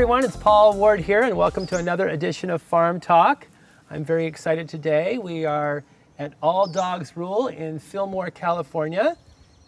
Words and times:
everyone. 0.00 0.24
It's 0.24 0.34
Paul 0.34 0.78
Ward 0.78 1.00
here, 1.00 1.24
and 1.24 1.36
welcome 1.36 1.66
to 1.66 1.76
another 1.76 2.08
edition 2.08 2.48
of 2.48 2.62
Farm 2.62 3.00
Talk. 3.00 3.46
I'm 3.90 4.02
very 4.02 4.24
excited 4.24 4.66
today. 4.66 5.18
We 5.18 5.44
are 5.44 5.84
at 6.18 6.32
All 6.42 6.66
Dogs 6.66 7.18
Rule 7.18 7.48
in 7.48 7.78
Fillmore, 7.78 8.30
California, 8.30 9.18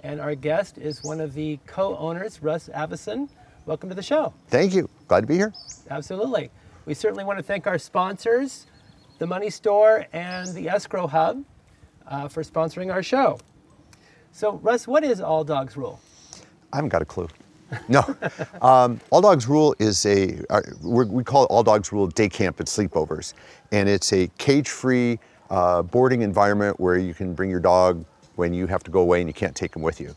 and 0.03 0.23
our 0.23 0.35
guest 0.35 0.79
is 0.79 1.05
one 1.05 1.21
of 1.21 1.35
the 1.35 1.59
co 1.67 1.99
owners, 1.99 2.43
Russ 2.43 2.71
Avison. 2.71 3.29
Welcome 3.67 3.91
to 3.91 3.95
the 3.95 4.03
show. 4.03 4.33
Thank 4.49 4.73
you. 4.73 4.89
Glad 5.07 5.21
to 5.21 5.27
be 5.27 5.35
here. 5.35 5.53
Absolutely. 5.91 6.51
We 6.87 6.95
certainly 6.95 7.25
want 7.25 7.39
to 7.39 7.43
thank 7.43 7.67
our 7.67 7.77
sponsors, 7.77 8.67
the 9.19 9.27
Money 9.27 9.51
Store 9.51 10.07
and 10.15 10.49
the 10.55 10.67
Escrow 10.71 11.09
Hub, 11.09 11.45
uh, 12.07 12.29
for 12.29 12.43
sponsoring 12.43 12.91
our 12.91 13.03
show. 13.03 13.39
So, 14.31 14.53
Russ, 14.63 14.89
what 14.89 15.05
is 15.05 15.21
All 15.21 15.45
Dogs 15.45 15.77
Rule? 15.77 16.01
I 16.73 16.77
haven't 16.77 16.89
got 16.89 17.03
a 17.03 17.05
clue. 17.05 17.29
No. 17.89 18.17
um, 18.63 19.01
All 19.11 19.21
Dogs 19.21 19.47
Rule 19.49 19.75
is 19.79 20.05
a, 20.07 20.39
uh, 20.51 20.61
we 20.83 21.25
call 21.25 21.45
it 21.45 21.47
All 21.47 21.63
Dogs 21.63 21.93
Rule 21.93 22.07
day 22.07 22.29
camp 22.29 22.61
and 22.61 22.69
sleepovers. 22.69 23.35
And 23.73 23.89
it's 23.89 24.13
a 24.13 24.29
cage 24.39 24.69
free 24.69 25.19
uh, 25.51 25.83
boarding 25.83 26.23
environment 26.23 26.81
where 26.81 26.99
you 26.99 27.15
can 27.15 27.35
bring 27.35 27.51
your 27.51 27.61
dog 27.61 28.05
when 28.37 28.55
you 28.55 28.67
have 28.67 28.83
to 28.85 28.91
go 28.91 29.01
away 29.01 29.21
and 29.21 29.29
you 29.29 29.35
can't 29.35 29.55
take 29.55 29.73
them 29.73 29.83
with 29.83 30.01
you. 30.01 30.15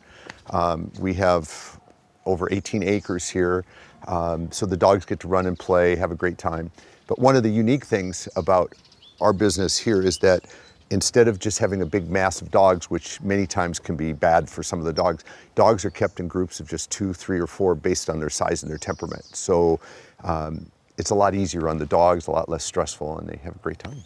Um, 0.51 0.91
we 0.99 1.13
have 1.15 1.79
over 2.25 2.51
18 2.51 2.83
acres 2.83 3.29
here, 3.29 3.65
um, 4.07 4.51
so 4.51 4.65
the 4.65 4.77
dogs 4.77 5.05
get 5.05 5.19
to 5.19 5.27
run 5.27 5.45
and 5.45 5.57
play, 5.57 5.95
have 5.95 6.11
a 6.11 6.15
great 6.15 6.37
time. 6.37 6.71
But 7.07 7.19
one 7.19 7.35
of 7.35 7.43
the 7.43 7.49
unique 7.49 7.85
things 7.85 8.27
about 8.35 8.73
our 9.21 9.33
business 9.33 9.77
here 9.77 10.01
is 10.01 10.17
that 10.19 10.45
instead 10.91 11.27
of 11.27 11.39
just 11.39 11.57
having 11.59 11.81
a 11.81 11.85
big 11.85 12.09
mass 12.09 12.41
of 12.41 12.51
dogs, 12.51 12.89
which 12.89 13.19
many 13.21 13.47
times 13.47 13.79
can 13.79 13.95
be 13.95 14.13
bad 14.13 14.49
for 14.49 14.61
some 14.61 14.79
of 14.79 14.85
the 14.85 14.93
dogs, 14.93 15.23
dogs 15.55 15.83
are 15.83 15.89
kept 15.89 16.19
in 16.19 16.27
groups 16.27 16.59
of 16.59 16.67
just 16.67 16.91
two, 16.91 17.13
three, 17.13 17.39
or 17.39 17.47
four 17.47 17.75
based 17.75 18.09
on 18.09 18.19
their 18.19 18.29
size 18.29 18.61
and 18.63 18.69
their 18.69 18.77
temperament. 18.77 19.25
So 19.35 19.79
um, 20.23 20.65
it's 20.97 21.09
a 21.09 21.15
lot 21.15 21.33
easier 21.33 21.67
on 21.69 21.77
the 21.77 21.85
dogs, 21.85 22.27
a 22.27 22.31
lot 22.31 22.49
less 22.49 22.63
stressful, 22.63 23.17
and 23.17 23.27
they 23.27 23.37
have 23.37 23.55
a 23.55 23.59
great 23.59 23.79
time. 23.79 24.03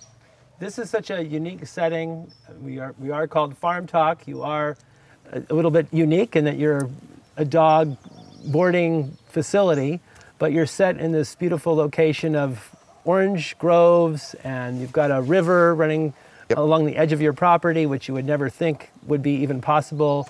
This 0.59 0.79
is 0.79 0.89
such 0.89 1.09
a 1.09 1.23
unique 1.23 1.65
setting. 1.65 2.31
We 2.61 2.79
are, 2.79 2.93
we 2.97 3.11
are 3.11 3.27
called 3.27 3.57
Farm 3.57 3.87
Talk. 3.87 4.27
You 4.27 4.41
are 4.41 4.77
a, 5.31 5.41
a 5.49 5.53
little 5.53 5.71
bit 5.71 5.87
unique 5.91 6.35
in 6.35 6.45
that 6.45 6.57
you're 6.57 6.89
a 7.37 7.45
dog 7.45 7.97
boarding 8.45 9.17
facility, 9.27 9.99
but 10.37 10.51
you're 10.51 10.65
set 10.65 10.97
in 10.97 11.11
this 11.11 11.35
beautiful 11.35 11.75
location 11.75 12.35
of 12.35 12.75
orange 13.05 13.57
groves, 13.57 14.33
and 14.43 14.79
you've 14.79 14.91
got 14.91 15.11
a 15.11 15.21
river 15.21 15.75
running 15.75 16.13
Yep. 16.49 16.57
along 16.57 16.85
the 16.87 16.97
edge 16.97 17.11
of 17.11 17.21
your 17.21 17.33
property, 17.33 17.85
which 17.85 18.07
you 18.07 18.15
would 18.15 18.25
never 18.25 18.49
think 18.49 18.89
would 19.05 19.21
be 19.21 19.33
even 19.33 19.61
possible 19.61 20.27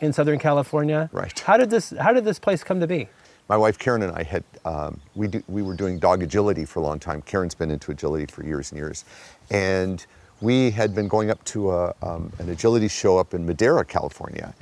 in 0.00 0.12
Southern 0.12 0.40
California. 0.40 1.08
Right. 1.12 1.38
How 1.38 1.56
did 1.56 1.70
this 1.70 1.94
How 2.00 2.12
did 2.12 2.24
this 2.24 2.40
place 2.40 2.64
come 2.64 2.80
to 2.80 2.86
be? 2.88 3.08
My 3.48 3.56
wife 3.56 3.78
Karen 3.78 4.02
and 4.02 4.12
I 4.12 4.24
had 4.24 4.42
um, 4.64 5.00
we 5.14 5.28
do, 5.28 5.42
we 5.46 5.62
were 5.62 5.74
doing 5.74 6.00
dog 6.00 6.22
agility 6.22 6.64
for 6.64 6.80
a 6.80 6.82
long 6.82 6.98
time. 6.98 7.22
Karen's 7.22 7.54
been 7.54 7.70
into 7.70 7.92
agility 7.92 8.26
for 8.26 8.44
years 8.44 8.72
and 8.72 8.78
years, 8.78 9.04
and 9.50 10.04
we 10.40 10.72
had 10.72 10.96
been 10.96 11.06
going 11.06 11.30
up 11.30 11.42
to 11.44 11.70
a, 11.70 11.94
um, 12.02 12.32
an 12.40 12.48
agility 12.48 12.88
show 12.88 13.16
up 13.16 13.32
in 13.32 13.46
Madera, 13.46 13.84
California, 13.84 14.52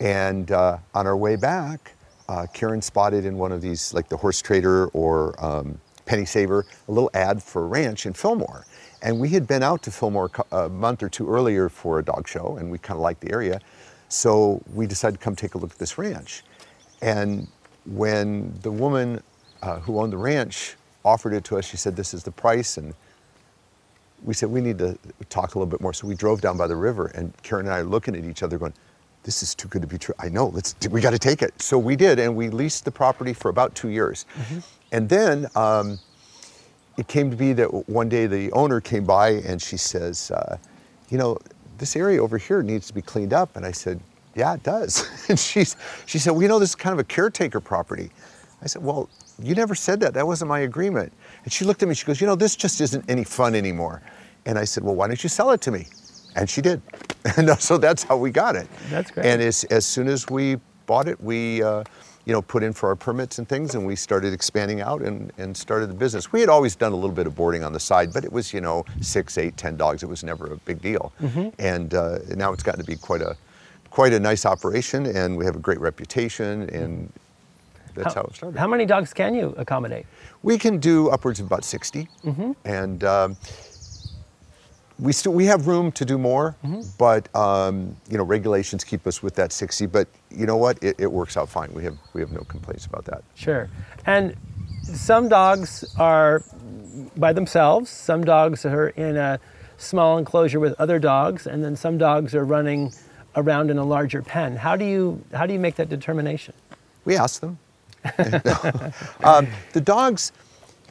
and 0.00 0.50
uh, 0.50 0.78
on 0.94 1.06
our 1.06 1.16
way 1.16 1.36
back, 1.36 1.92
uh, 2.30 2.46
Karen 2.54 2.80
spotted 2.80 3.26
in 3.26 3.36
one 3.36 3.52
of 3.52 3.60
these 3.60 3.92
like 3.92 4.08
the 4.08 4.16
Horse 4.16 4.40
Trader 4.40 4.86
or 4.88 5.34
um, 5.44 5.78
Penny 6.06 6.24
Saver 6.24 6.64
a 6.88 6.90
little 6.90 7.10
ad 7.12 7.42
for 7.42 7.64
a 7.64 7.66
ranch 7.66 8.06
in 8.06 8.14
Fillmore, 8.14 8.64
and 9.02 9.18
we 9.18 9.28
had 9.30 9.46
been 9.46 9.62
out 9.62 9.82
to 9.84 9.90
Fillmore 9.90 10.30
a 10.52 10.68
month 10.68 11.02
or 11.02 11.08
two 11.08 11.28
earlier 11.28 11.68
for 11.68 11.98
a 11.98 12.04
dog 12.04 12.28
show, 12.28 12.56
and 12.58 12.70
we 12.70 12.78
kind 12.78 12.96
of 12.96 13.02
liked 13.02 13.20
the 13.20 13.30
area, 13.32 13.60
so 14.08 14.62
we 14.74 14.86
decided 14.86 15.18
to 15.18 15.24
come 15.24 15.36
take 15.36 15.54
a 15.54 15.58
look 15.58 15.72
at 15.72 15.78
this 15.78 15.98
ranch, 15.98 16.42
and 17.02 17.46
when 17.86 18.52
the 18.62 18.70
woman 18.70 19.22
uh, 19.62 19.78
who 19.80 19.98
owned 19.98 20.12
the 20.12 20.18
ranch 20.18 20.76
offered 21.04 21.32
it 21.32 21.44
to 21.44 21.58
us, 21.58 21.64
she 21.64 21.76
said, 21.76 21.96
"This 21.96 22.12
is 22.12 22.22
the 22.22 22.30
price," 22.30 22.76
and 22.76 22.94
we 24.22 24.34
said 24.34 24.50
we 24.50 24.60
need 24.60 24.78
to 24.78 24.98
talk 25.30 25.54
a 25.54 25.58
little 25.58 25.70
bit 25.70 25.80
more. 25.80 25.92
So 25.92 26.06
we 26.06 26.14
drove 26.14 26.40
down 26.40 26.56
by 26.56 26.66
the 26.66 26.76
river, 26.76 27.06
and 27.14 27.32
Karen 27.42 27.66
and 27.66 27.74
I 27.74 27.78
are 27.78 27.84
looking 27.84 28.16
at 28.16 28.24
each 28.24 28.42
other, 28.42 28.58
going, 28.58 28.74
"This 29.22 29.42
is 29.42 29.54
too 29.54 29.68
good 29.68 29.82
to 29.82 29.88
be 29.88 29.98
true." 29.98 30.14
I 30.18 30.28
know. 30.28 30.48
Let's. 30.48 30.74
We 30.90 31.00
got 31.00 31.10
to 31.10 31.18
take 31.18 31.40
it. 31.42 31.60
So 31.62 31.78
we 31.78 31.96
did, 31.96 32.18
and 32.18 32.36
we 32.36 32.50
leased 32.50 32.84
the 32.84 32.90
property 32.90 33.32
for 33.32 33.48
about 33.48 33.74
two 33.74 33.88
years, 33.88 34.26
and 34.92 35.08
then. 35.08 35.46
Um, 35.54 35.98
it 36.98 37.06
came 37.06 37.30
to 37.30 37.36
be 37.36 37.52
that 37.52 37.88
one 37.88 38.08
day 38.08 38.26
the 38.26 38.50
owner 38.52 38.80
came 38.80 39.04
by 39.04 39.30
and 39.30 39.62
she 39.62 39.76
says, 39.76 40.32
uh, 40.32 40.58
you 41.10 41.16
know, 41.16 41.38
this 41.78 41.94
area 41.94 42.20
over 42.20 42.36
here 42.36 42.60
needs 42.60 42.88
to 42.88 42.92
be 42.92 43.00
cleaned 43.00 43.32
up. 43.32 43.56
And 43.56 43.64
I 43.64 43.70
said, 43.70 44.00
yeah, 44.34 44.54
it 44.54 44.64
does. 44.64 45.08
and 45.28 45.38
she's, 45.38 45.76
she 46.06 46.18
said, 46.18 46.32
well, 46.32 46.42
you 46.42 46.48
know, 46.48 46.58
this 46.58 46.70
is 46.70 46.74
kind 46.74 46.92
of 46.92 46.98
a 46.98 47.04
caretaker 47.04 47.60
property. 47.60 48.10
I 48.62 48.66
said, 48.66 48.82
well, 48.82 49.08
you 49.40 49.54
never 49.54 49.76
said 49.76 50.00
that. 50.00 50.12
That 50.12 50.26
wasn't 50.26 50.48
my 50.48 50.60
agreement. 50.60 51.12
And 51.44 51.52
she 51.52 51.64
looked 51.64 51.84
at 51.84 51.88
me, 51.88 51.94
she 51.94 52.04
goes, 52.04 52.20
you 52.20 52.26
know, 52.26 52.34
this 52.34 52.56
just 52.56 52.80
isn't 52.80 53.08
any 53.08 53.22
fun 53.22 53.54
anymore. 53.54 54.02
And 54.44 54.58
I 54.58 54.64
said, 54.64 54.82
well, 54.82 54.96
why 54.96 55.06
don't 55.06 55.22
you 55.22 55.28
sell 55.28 55.52
it 55.52 55.60
to 55.62 55.70
me? 55.70 55.86
And 56.34 56.50
she 56.50 56.60
did. 56.60 56.82
And 57.36 57.50
so 57.60 57.76
that's 57.76 58.02
how 58.04 58.16
we 58.16 58.30
got 58.30 58.56
it. 58.56 58.66
That's 58.88 59.10
great. 59.10 59.26
And 59.26 59.42
as, 59.42 59.64
as 59.64 59.84
soon 59.84 60.08
as 60.08 60.30
we 60.30 60.56
bought 60.86 61.06
it, 61.06 61.20
we, 61.20 61.62
uh, 61.62 61.84
you 62.28 62.34
know, 62.34 62.42
put 62.42 62.62
in 62.62 62.74
for 62.74 62.90
our 62.90 62.94
permits 62.94 63.38
and 63.38 63.48
things, 63.48 63.74
and 63.74 63.86
we 63.86 63.96
started 63.96 64.34
expanding 64.34 64.82
out 64.82 65.00
and, 65.00 65.32
and 65.38 65.56
started 65.56 65.88
the 65.88 65.94
business. 65.94 66.30
We 66.30 66.40
had 66.40 66.50
always 66.50 66.76
done 66.76 66.92
a 66.92 66.94
little 66.94 67.16
bit 67.16 67.26
of 67.26 67.34
boarding 67.34 67.64
on 67.64 67.72
the 67.72 67.80
side, 67.80 68.12
but 68.12 68.22
it 68.22 68.30
was, 68.30 68.52
you 68.52 68.60
know, 68.60 68.84
six, 69.00 69.38
eight, 69.38 69.56
ten 69.56 69.78
dogs. 69.78 70.02
It 70.02 70.10
was 70.10 70.22
never 70.22 70.52
a 70.52 70.56
big 70.58 70.82
deal. 70.82 71.10
Mm-hmm. 71.22 71.48
And 71.58 71.94
uh, 71.94 72.18
now 72.36 72.52
it's 72.52 72.62
gotten 72.62 72.84
to 72.84 72.86
be 72.86 72.96
quite 72.96 73.22
a, 73.22 73.34
quite 73.88 74.12
a 74.12 74.20
nice 74.20 74.44
operation, 74.44 75.06
and 75.06 75.38
we 75.38 75.46
have 75.46 75.56
a 75.56 75.58
great 75.58 75.80
reputation, 75.80 76.68
and 76.68 77.10
that's 77.94 78.12
how, 78.12 78.24
it 78.24 78.36
started. 78.36 78.58
How 78.58 78.68
many 78.68 78.84
dogs 78.84 79.14
can 79.14 79.32
you 79.32 79.54
accommodate? 79.56 80.04
We 80.42 80.58
can 80.58 80.76
do 80.76 81.08
upwards 81.08 81.40
of 81.40 81.46
about 81.46 81.64
60, 81.64 82.08
and 82.66 83.04
um, 83.04 83.38
we 84.98 85.12
still 85.12 85.32
we 85.32 85.46
have 85.46 85.66
room 85.66 85.92
to 85.92 86.04
do 86.04 86.18
more, 86.18 86.56
but 86.98 87.34
um, 87.34 87.96
you 88.10 88.18
know 88.18 88.24
regulations 88.24 88.84
keep 88.84 89.06
us 89.06 89.22
with 89.22 89.34
that 89.36 89.52
60. 89.52 89.86
But 89.86 90.08
you 90.30 90.46
know 90.46 90.56
what? 90.56 90.82
It, 90.82 90.96
it 90.98 91.10
works 91.10 91.36
out 91.36 91.48
fine. 91.48 91.72
We 91.72 91.84
have 91.84 91.96
we 92.14 92.20
have 92.20 92.32
no 92.32 92.40
complaints 92.40 92.86
about 92.86 93.04
that. 93.04 93.22
Sure. 93.34 93.68
And 94.06 94.36
some 94.82 95.28
dogs 95.28 95.84
are 95.98 96.42
by 97.16 97.32
themselves, 97.32 97.90
some 97.90 98.24
dogs 98.24 98.64
are 98.64 98.88
in 98.90 99.16
a 99.16 99.38
small 99.76 100.18
enclosure 100.18 100.58
with 100.58 100.74
other 100.80 100.98
dogs, 100.98 101.46
and 101.46 101.62
then 101.62 101.76
some 101.76 101.96
dogs 101.98 102.34
are 102.34 102.44
running 102.44 102.92
around 103.36 103.70
in 103.70 103.78
a 103.78 103.84
larger 103.84 104.22
pen. 104.22 104.56
How 104.56 104.74
do 104.74 104.84
you 104.84 105.22
how 105.32 105.46
do 105.46 105.52
you 105.52 105.60
make 105.60 105.76
that 105.76 105.88
determination? 105.88 106.54
We 107.04 107.16
ask 107.16 107.40
them. 107.40 107.58
um, 109.24 109.46
the 109.72 109.80
dogs, 109.80 110.32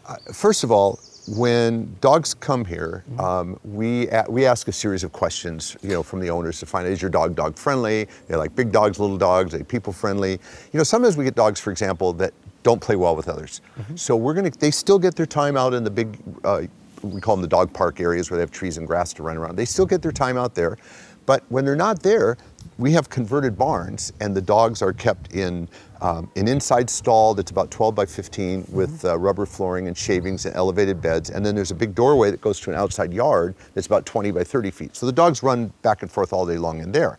uh, 0.06 0.16
first 0.34 0.64
of 0.64 0.72
all, 0.72 1.00
when 1.28 1.96
dogs 2.00 2.34
come 2.34 2.64
here, 2.64 3.04
um, 3.20 3.60
we, 3.64 4.08
a- 4.10 4.26
we 4.30 4.46
ask 4.46 4.68
a 4.68 4.72
series 4.72 5.04
of 5.04 5.12
questions, 5.12 5.76
you 5.82 5.90
know, 5.90 6.02
from 6.04 6.20
the 6.20 6.30
owners 6.30 6.60
to 6.60 6.66
find 6.66 6.86
out, 6.88 6.92
is 6.94 7.02
your 7.02 7.12
dog 7.12 7.36
dog 7.36 7.56
friendly? 7.58 8.08
They're 8.28 8.38
like 8.38 8.56
big 8.56 8.72
dogs, 8.72 9.00
little 9.00 9.18
dogs, 9.18 9.54
are 9.54 9.58
they 9.58 9.64
people 9.64 9.92
friendly? 9.92 10.32
You 10.32 10.78
know, 10.78 10.84
sometimes 10.84 11.18
we 11.18 11.26
get 11.26 11.36
dogs, 11.36 11.60
for 11.60 11.72
example, 11.72 12.14
that 12.14 12.34
don't 12.64 12.82
play 12.82 12.96
well 12.96 13.16
with 13.16 13.28
others. 13.30 13.62
So 13.96 14.16
we're 14.16 14.34
gonna, 14.34 14.52
they 14.52 14.72
still 14.72 15.00
get 15.00 15.16
their 15.16 15.26
time 15.26 15.58
out 15.58 15.74
in 15.74 15.84
the 15.84 15.92
big, 15.92 16.18
uh, 16.44 16.64
we 17.04 17.22
call 17.22 17.36
them 17.36 17.42
the 17.44 17.48
dog 17.48 17.72
park 17.74 18.00
areas 18.00 18.32
where 18.32 18.38
they 18.38 18.42
have 18.42 18.52
trees 18.52 18.78
and 18.78 18.88
grass 18.88 19.14
to 19.14 19.24
run 19.24 19.38
around. 19.38 19.56
They 19.56 19.66
still 19.66 19.86
get 19.86 20.02
their 20.02 20.12
time 20.12 20.38
out 20.38 20.56
there. 20.56 20.78
But 21.28 21.44
when 21.50 21.64
they're 21.66 21.76
not 21.76 22.02
there, 22.02 22.38
we 22.80 22.92
have 22.94 23.10
converted 23.10 23.58
barns, 23.58 24.14
and 24.20 24.36
the 24.36 24.42
dogs 24.42 24.82
are 24.82 24.94
kept 24.94 25.34
in 25.34 25.68
um, 26.02 26.32
an 26.36 26.48
inside 26.48 26.90
stall 26.90 27.34
that's 27.34 27.50
about 27.52 27.70
12 27.72 27.94
by 27.96 28.06
15 28.06 28.66
with 28.70 29.04
uh, 29.04 29.18
rubber 29.18 29.46
flooring 29.48 29.88
and 29.88 29.98
shavings 29.98 30.46
and 30.46 30.56
elevated 30.56 31.02
beds. 31.02 31.30
And 31.32 31.44
then 31.46 31.54
there's 31.56 31.72
a 31.72 31.76
big 31.76 31.94
doorway 31.96 32.30
that 32.32 32.40
goes 32.40 32.60
to 32.62 32.70
an 32.72 32.78
outside 32.78 33.12
yard 33.14 33.56
that's 33.74 33.88
about 33.88 34.06
20 34.06 34.32
by 34.32 34.44
30 34.44 34.72
feet. 34.72 34.96
So 34.96 35.06
the 35.08 35.12
dogs 35.12 35.42
run 35.44 35.74
back 35.82 36.02
and 36.04 36.12
forth 36.12 36.34
all 36.34 36.46
day 36.46 36.58
long 36.58 36.80
in 36.80 36.92
there. 36.92 37.18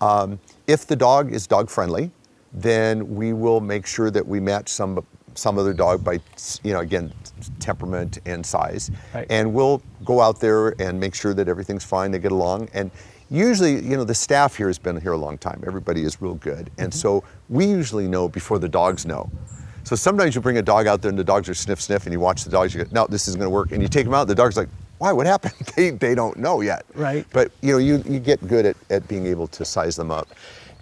Um, 0.00 0.38
if 0.66 0.86
the 0.86 0.96
dog 0.96 1.32
is 1.32 1.46
dog 1.46 1.70
friendly, 1.70 2.10
then 2.52 3.14
we 3.16 3.32
will 3.32 3.60
make 3.60 3.86
sure 3.86 4.10
that 4.10 4.26
we 4.26 4.40
match 4.40 4.68
some 4.68 5.04
some 5.34 5.58
other 5.58 5.72
dog 5.72 6.04
by 6.04 6.18
you 6.62 6.74
know 6.74 6.80
again 6.80 7.10
temperament 7.58 8.18
and 8.26 8.44
size 8.44 8.90
Right. 9.14 9.26
and 9.30 9.54
we'll 9.54 9.80
go 10.04 10.20
out 10.20 10.38
there 10.40 10.78
and 10.78 11.00
make 11.00 11.14
sure 11.14 11.32
that 11.32 11.48
everything's 11.48 11.84
fine 11.84 12.10
they 12.10 12.18
get 12.18 12.32
along 12.32 12.68
and 12.74 12.90
usually 13.32 13.74
you 13.74 13.96
know 13.96 14.04
the 14.04 14.14
staff 14.14 14.56
here 14.56 14.66
has 14.68 14.78
been 14.78 15.00
here 15.00 15.12
a 15.12 15.16
long 15.16 15.38
time. 15.38 15.62
Everybody 15.66 16.02
is 16.02 16.20
real 16.20 16.34
good. 16.34 16.70
And 16.78 16.92
so 16.92 17.24
we 17.48 17.66
usually 17.66 18.06
know 18.06 18.28
before 18.28 18.58
the 18.58 18.68
dogs 18.68 19.06
know. 19.06 19.30
So 19.84 19.96
sometimes 19.96 20.34
you 20.34 20.40
bring 20.40 20.58
a 20.58 20.62
dog 20.62 20.86
out 20.86 21.02
there 21.02 21.08
and 21.08 21.18
the 21.18 21.24
dogs 21.24 21.48
are 21.48 21.54
sniff 21.54 21.80
sniff 21.80 22.04
and 22.04 22.12
you 22.12 22.20
watch 22.20 22.44
the 22.44 22.50
dogs 22.50 22.74
you 22.74 22.84
go 22.84 22.90
no 22.92 23.06
this 23.08 23.26
isn't 23.28 23.38
going 23.38 23.50
to 23.50 23.54
work. 23.54 23.72
And 23.72 23.82
you 23.82 23.88
take 23.88 24.04
them 24.04 24.14
out 24.14 24.28
the 24.28 24.34
dog's 24.34 24.56
like 24.56 24.68
why? 24.98 25.12
What 25.12 25.26
happened? 25.26 25.54
They, 25.74 25.90
they 25.90 26.14
don't 26.14 26.36
know 26.36 26.60
yet. 26.60 26.84
Right. 26.94 27.26
but 27.32 27.50
you 27.62 27.72
know 27.72 27.78
you, 27.78 28.02
you 28.06 28.20
get 28.20 28.46
good 28.46 28.66
at, 28.66 28.76
at 28.90 29.08
being 29.08 29.26
able 29.26 29.48
to 29.48 29.64
size 29.64 29.96
them 29.96 30.10
up. 30.10 30.28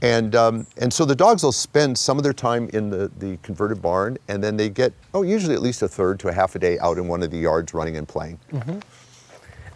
And 0.03 0.35
um, 0.35 0.67
and 0.79 0.93
so 0.93 1.05
the 1.05 1.15
dogs 1.15 1.43
will 1.43 1.53
spend 1.53 1.97
some 1.97 2.17
of 2.19 2.25
their 2.25 2.33
time 2.33 2.69
in 2.73 2.91
the, 2.91 3.11
the 3.19 3.39
converted 3.43 3.81
barn 3.81 4.19
and 4.29 4.43
then 4.43 4.57
they 4.57 4.69
get 4.69 4.93
oh 5.15 5.23
usually 5.23 5.55
at 5.55 5.63
least 5.63 5.83
a 5.83 5.89
third 5.89 6.19
to 6.21 6.29
a 6.29 6.33
half 6.33 6.57
a 6.57 6.59
day 6.59 6.79
out 6.81 6.99
in 6.99 7.07
one 7.07 7.23
of 7.23 7.31
the 7.31 7.39
yards 7.39 7.73
running 7.73 7.97
and 7.97 8.09
playing. 8.09 8.39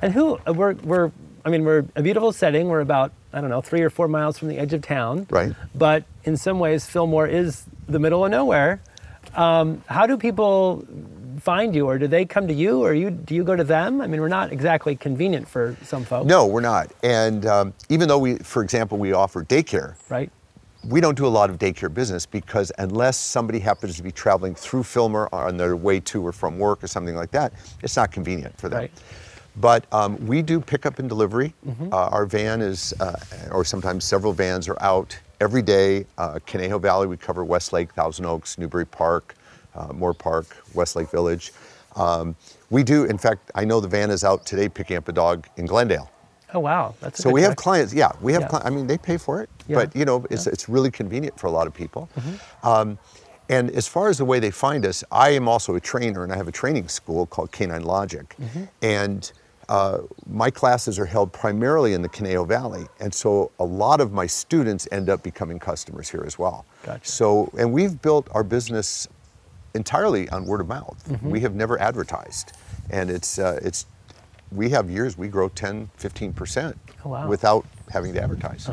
And 0.02 0.12
who 0.12 0.38
uh, 0.46 0.52
we're 0.52 0.74
we're 0.74 1.12
I 1.44 1.50
mean 1.50 1.64
we're 1.64 1.84
a 1.96 2.02
beautiful 2.02 2.32
setting. 2.32 2.68
We're 2.68 2.80
about 2.80 3.12
I 3.32 3.40
don't 3.40 3.50
know 3.50 3.60
three 3.60 3.82
or 3.82 3.90
four 3.90 4.08
miles 4.08 4.38
from 4.38 4.48
the 4.48 4.58
edge 4.58 4.72
of 4.72 4.82
town. 4.82 5.26
Right. 5.30 5.52
But 5.74 6.04
in 6.24 6.36
some 6.36 6.58
ways, 6.58 6.86
Fillmore 6.86 7.26
is 7.26 7.64
the 7.88 7.98
middle 7.98 8.24
of 8.24 8.30
nowhere. 8.30 8.80
Um, 9.34 9.82
how 9.86 10.06
do 10.06 10.16
people 10.16 10.86
find 11.40 11.74
you, 11.74 11.86
or 11.86 11.98
do 11.98 12.06
they 12.06 12.24
come 12.24 12.46
to 12.48 12.54
you, 12.54 12.82
or 12.84 12.94
you 12.94 13.10
do 13.10 13.34
you 13.34 13.44
go 13.44 13.56
to 13.56 13.64
them? 13.64 14.00
I 14.00 14.06
mean, 14.06 14.20
we're 14.20 14.28
not 14.28 14.52
exactly 14.52 14.94
convenient 14.96 15.48
for 15.48 15.76
some 15.82 16.04
folks. 16.04 16.26
No, 16.26 16.46
we're 16.46 16.60
not. 16.60 16.92
And 17.02 17.44
um, 17.46 17.74
even 17.88 18.08
though 18.08 18.18
we, 18.18 18.36
for 18.36 18.62
example, 18.62 18.96
we 18.98 19.12
offer 19.12 19.44
daycare, 19.44 19.96
Right. 20.08 20.30
we 20.86 21.00
don't 21.00 21.16
do 21.16 21.26
a 21.26 21.28
lot 21.28 21.50
of 21.50 21.58
daycare 21.58 21.92
business 21.92 22.24
because 22.26 22.70
unless 22.78 23.18
somebody 23.18 23.58
happens 23.58 23.96
to 23.96 24.02
be 24.02 24.12
traveling 24.12 24.54
through 24.54 24.84
Fillmore 24.84 25.34
on 25.34 25.56
their 25.56 25.76
way 25.76 26.00
to 26.00 26.24
or 26.26 26.32
from 26.32 26.58
work 26.58 26.82
or 26.84 26.86
something 26.86 27.16
like 27.16 27.32
that, 27.32 27.52
it's 27.82 27.96
not 27.96 28.12
convenient 28.12 28.56
for 28.58 28.68
them. 28.68 28.80
Right. 28.80 28.92
But 29.56 29.84
um, 29.92 30.24
we 30.26 30.42
do 30.42 30.60
pickup 30.60 30.98
and 30.98 31.08
delivery. 31.08 31.54
Uh, 31.92 32.08
our 32.08 32.26
van 32.26 32.60
is, 32.60 32.92
uh, 33.00 33.16
or 33.52 33.64
sometimes 33.64 34.04
several 34.04 34.32
vans 34.32 34.68
are 34.68 34.80
out 34.82 35.16
every 35.40 35.62
day. 35.62 36.06
Uh, 36.18 36.38
Conejo 36.46 36.78
Valley, 36.78 37.06
we 37.06 37.16
cover 37.16 37.44
Westlake, 37.44 37.92
Thousand 37.92 38.24
Oaks, 38.26 38.58
Newbury 38.58 38.84
Park, 38.86 39.36
uh, 39.74 39.88
Moorpark, 39.88 40.46
Westlake 40.74 41.08
Village. 41.10 41.52
Um, 41.96 42.34
we 42.70 42.82
do, 42.82 43.04
in 43.04 43.18
fact, 43.18 43.52
I 43.54 43.64
know 43.64 43.80
the 43.80 43.88
van 43.88 44.10
is 44.10 44.24
out 44.24 44.44
today 44.44 44.68
picking 44.68 44.96
up 44.96 45.08
a 45.08 45.12
dog 45.12 45.46
in 45.56 45.66
Glendale. 45.66 46.10
Oh 46.52 46.60
wow, 46.60 46.94
that's 47.00 47.20
So 47.22 47.30
we 47.30 47.42
have 47.42 47.56
clients, 47.56 47.92
yeah, 47.92 48.12
we 48.20 48.32
have 48.32 48.42
Yeah. 48.42 48.48
clients, 48.48 48.66
I 48.68 48.70
mean, 48.70 48.86
they 48.86 48.96
pay 48.98 49.16
for 49.16 49.42
it, 49.42 49.50
Yeah. 49.66 49.76
but 49.76 49.94
you 49.96 50.04
know, 50.04 50.24
it's, 50.30 50.46
it's 50.46 50.68
really 50.68 50.90
convenient 50.90 51.38
for 51.38 51.48
a 51.48 51.50
lot 51.50 51.66
of 51.66 51.74
people. 51.74 52.08
Um, 52.62 52.96
and 53.48 53.70
as 53.72 53.86
far 53.88 54.08
as 54.08 54.18
the 54.18 54.24
way 54.24 54.38
they 54.38 54.50
find 54.52 54.86
us, 54.86 55.02
I 55.10 55.30
am 55.30 55.48
also 55.48 55.74
a 55.74 55.80
trainer 55.80 56.22
and 56.24 56.32
I 56.32 56.36
have 56.36 56.46
a 56.48 56.52
training 56.52 56.88
school 56.88 57.26
called 57.26 57.50
Canine 57.52 57.82
Logic. 57.84 58.34
And 58.82 59.30
uh, 59.68 59.98
my 60.26 60.50
classes 60.50 60.98
are 60.98 61.06
held 61.06 61.32
primarily 61.32 61.92
in 61.94 62.02
the 62.02 62.08
Conejo 62.08 62.44
Valley. 62.44 62.86
And 63.00 63.12
so 63.12 63.50
a 63.58 63.64
lot 63.64 64.00
of 64.00 64.12
my 64.12 64.26
students 64.26 64.86
end 64.92 65.08
up 65.08 65.22
becoming 65.22 65.58
customers 65.58 66.08
here 66.08 66.24
as 66.26 66.38
well. 66.38 66.64
Gotcha. 66.84 67.06
So, 67.06 67.50
and 67.58 67.72
we've 67.72 68.00
built 68.02 68.28
our 68.32 68.44
business 68.44 69.08
entirely 69.74 70.28
on 70.30 70.44
word 70.46 70.60
of 70.60 70.68
mouth. 70.68 71.02
Mm-hmm. 71.08 71.30
We 71.30 71.40
have 71.40 71.54
never 71.54 71.80
advertised. 71.80 72.52
And 72.90 73.10
it's, 73.10 73.38
uh, 73.38 73.58
it's, 73.62 73.86
we 74.52 74.70
have 74.70 74.88
years 74.90 75.18
we 75.18 75.28
grow 75.28 75.48
10, 75.48 75.90
15% 75.98 76.74
Oh, 77.04 77.08
wow. 77.10 77.18
Uh-huh. 77.18 77.28
without 77.28 77.66
having 77.90 78.14
to 78.14 78.22
advertise. 78.22 78.68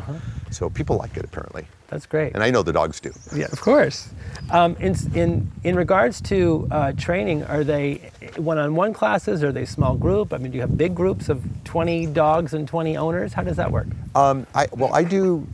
So 0.50 0.70
people 0.70 0.96
like 0.96 1.16
it 1.16 1.24
apparently. 1.24 1.66
That's 1.92 2.06
great. 2.06 2.32
And 2.32 2.42
I 2.42 2.50
know 2.50 2.62
the 2.62 2.72
dogs 2.72 3.00
do. 3.00 3.12
Yeah, 3.36 3.48
of 3.52 3.60
course. 3.60 4.08
Um, 4.50 4.76
in, 4.76 4.96
in, 5.14 5.52
in 5.62 5.76
regards 5.76 6.22
to 6.22 6.66
uh, 6.70 6.92
training, 6.92 7.44
are 7.44 7.64
they 7.64 8.10
one-on-one 8.36 8.94
classes? 8.94 9.44
Are 9.44 9.52
they 9.52 9.66
small 9.66 9.94
group? 9.94 10.32
I 10.32 10.38
mean, 10.38 10.52
do 10.52 10.56
you 10.56 10.62
have 10.62 10.78
big 10.78 10.94
groups 10.94 11.28
of 11.28 11.44
20 11.64 12.06
dogs 12.06 12.54
and 12.54 12.66
20 12.66 12.96
owners? 12.96 13.34
How 13.34 13.42
does 13.42 13.58
that 13.58 13.70
work? 13.70 13.88
Um, 14.14 14.46
I, 14.54 14.68
well, 14.72 14.90
I 14.94 15.04
do 15.04 15.46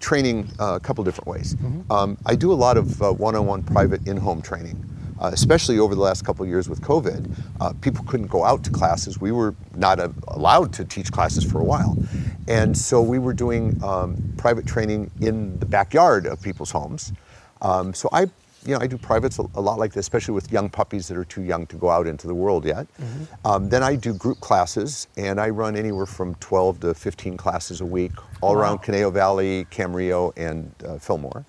training 0.00 0.50
uh, 0.58 0.74
a 0.74 0.80
couple 0.80 1.04
different 1.04 1.28
ways. 1.28 1.54
Mm-hmm. 1.54 1.92
Um, 1.92 2.18
I 2.26 2.34
do 2.34 2.52
a 2.52 2.54
lot 2.54 2.76
of 2.76 3.00
uh, 3.00 3.12
one-on-one 3.12 3.62
private 3.62 4.04
in-home 4.08 4.42
training, 4.42 4.84
uh, 5.24 5.30
especially 5.32 5.78
over 5.78 5.94
the 5.94 6.00
last 6.00 6.24
couple 6.24 6.42
of 6.42 6.48
years 6.48 6.68
with 6.68 6.80
COVID. 6.82 7.30
Uh, 7.60 7.72
people 7.80 8.04
couldn't 8.04 8.26
go 8.28 8.44
out 8.44 8.62
to 8.64 8.70
classes. 8.70 9.20
We 9.20 9.32
were 9.32 9.54
not 9.74 9.98
uh, 10.00 10.08
allowed 10.28 10.72
to 10.74 10.84
teach 10.84 11.10
classes 11.10 11.44
for 11.50 11.60
a 11.60 11.64
while, 11.64 11.96
and 12.48 12.76
so 12.76 13.00
we 13.02 13.18
were 13.18 13.32
doing 13.32 13.82
um, 13.82 14.16
private 14.36 14.66
training 14.66 15.10
in 15.20 15.58
the 15.58 15.66
backyard 15.66 16.26
of 16.26 16.42
people's 16.42 16.70
homes. 16.70 17.12
Um, 17.62 17.94
so 17.94 18.08
I, 18.12 18.22
you 18.66 18.72
know, 18.74 18.78
I 18.80 18.86
do 18.86 18.98
privates 18.98 19.38
a, 19.38 19.42
a 19.54 19.60
lot 19.60 19.78
like 19.78 19.92
this, 19.92 20.00
especially 20.04 20.34
with 20.34 20.52
young 20.52 20.68
puppies 20.68 21.08
that 21.08 21.16
are 21.16 21.24
too 21.24 21.42
young 21.42 21.66
to 21.68 21.76
go 21.76 21.88
out 21.88 22.06
into 22.06 22.26
the 22.26 22.34
world 22.34 22.64
yet. 22.66 22.86
Um, 23.44 23.68
then 23.70 23.82
I 23.82 23.94
do 23.96 24.12
group 24.12 24.40
classes, 24.40 25.08
and 25.16 25.40
I 25.40 25.48
run 25.50 25.74
anywhere 25.76 26.06
from 26.06 26.34
12 26.36 26.80
to 26.80 26.94
15 26.94 27.36
classes 27.38 27.80
a 27.80 27.86
week, 27.86 28.12
all 28.42 28.54
Wow. 28.54 28.60
around 28.60 28.78
Conejo 28.82 29.10
Valley, 29.10 29.66
Camarillo, 29.70 30.32
and 30.36 30.70
uh, 30.86 30.98
Fillmore. 30.98 31.44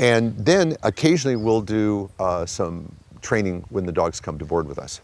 And 0.00 0.36
then 0.36 0.76
occasionally 0.82 1.36
we'll 1.36 1.60
do 1.60 2.10
uh, 2.18 2.46
some 2.46 2.94
training 3.22 3.64
when 3.70 3.86
the 3.86 3.92
dogs 3.92 4.20
come 4.20 4.38
to 4.38 4.44
board 4.44 4.66
with 4.66 4.78
us. 4.78 5.00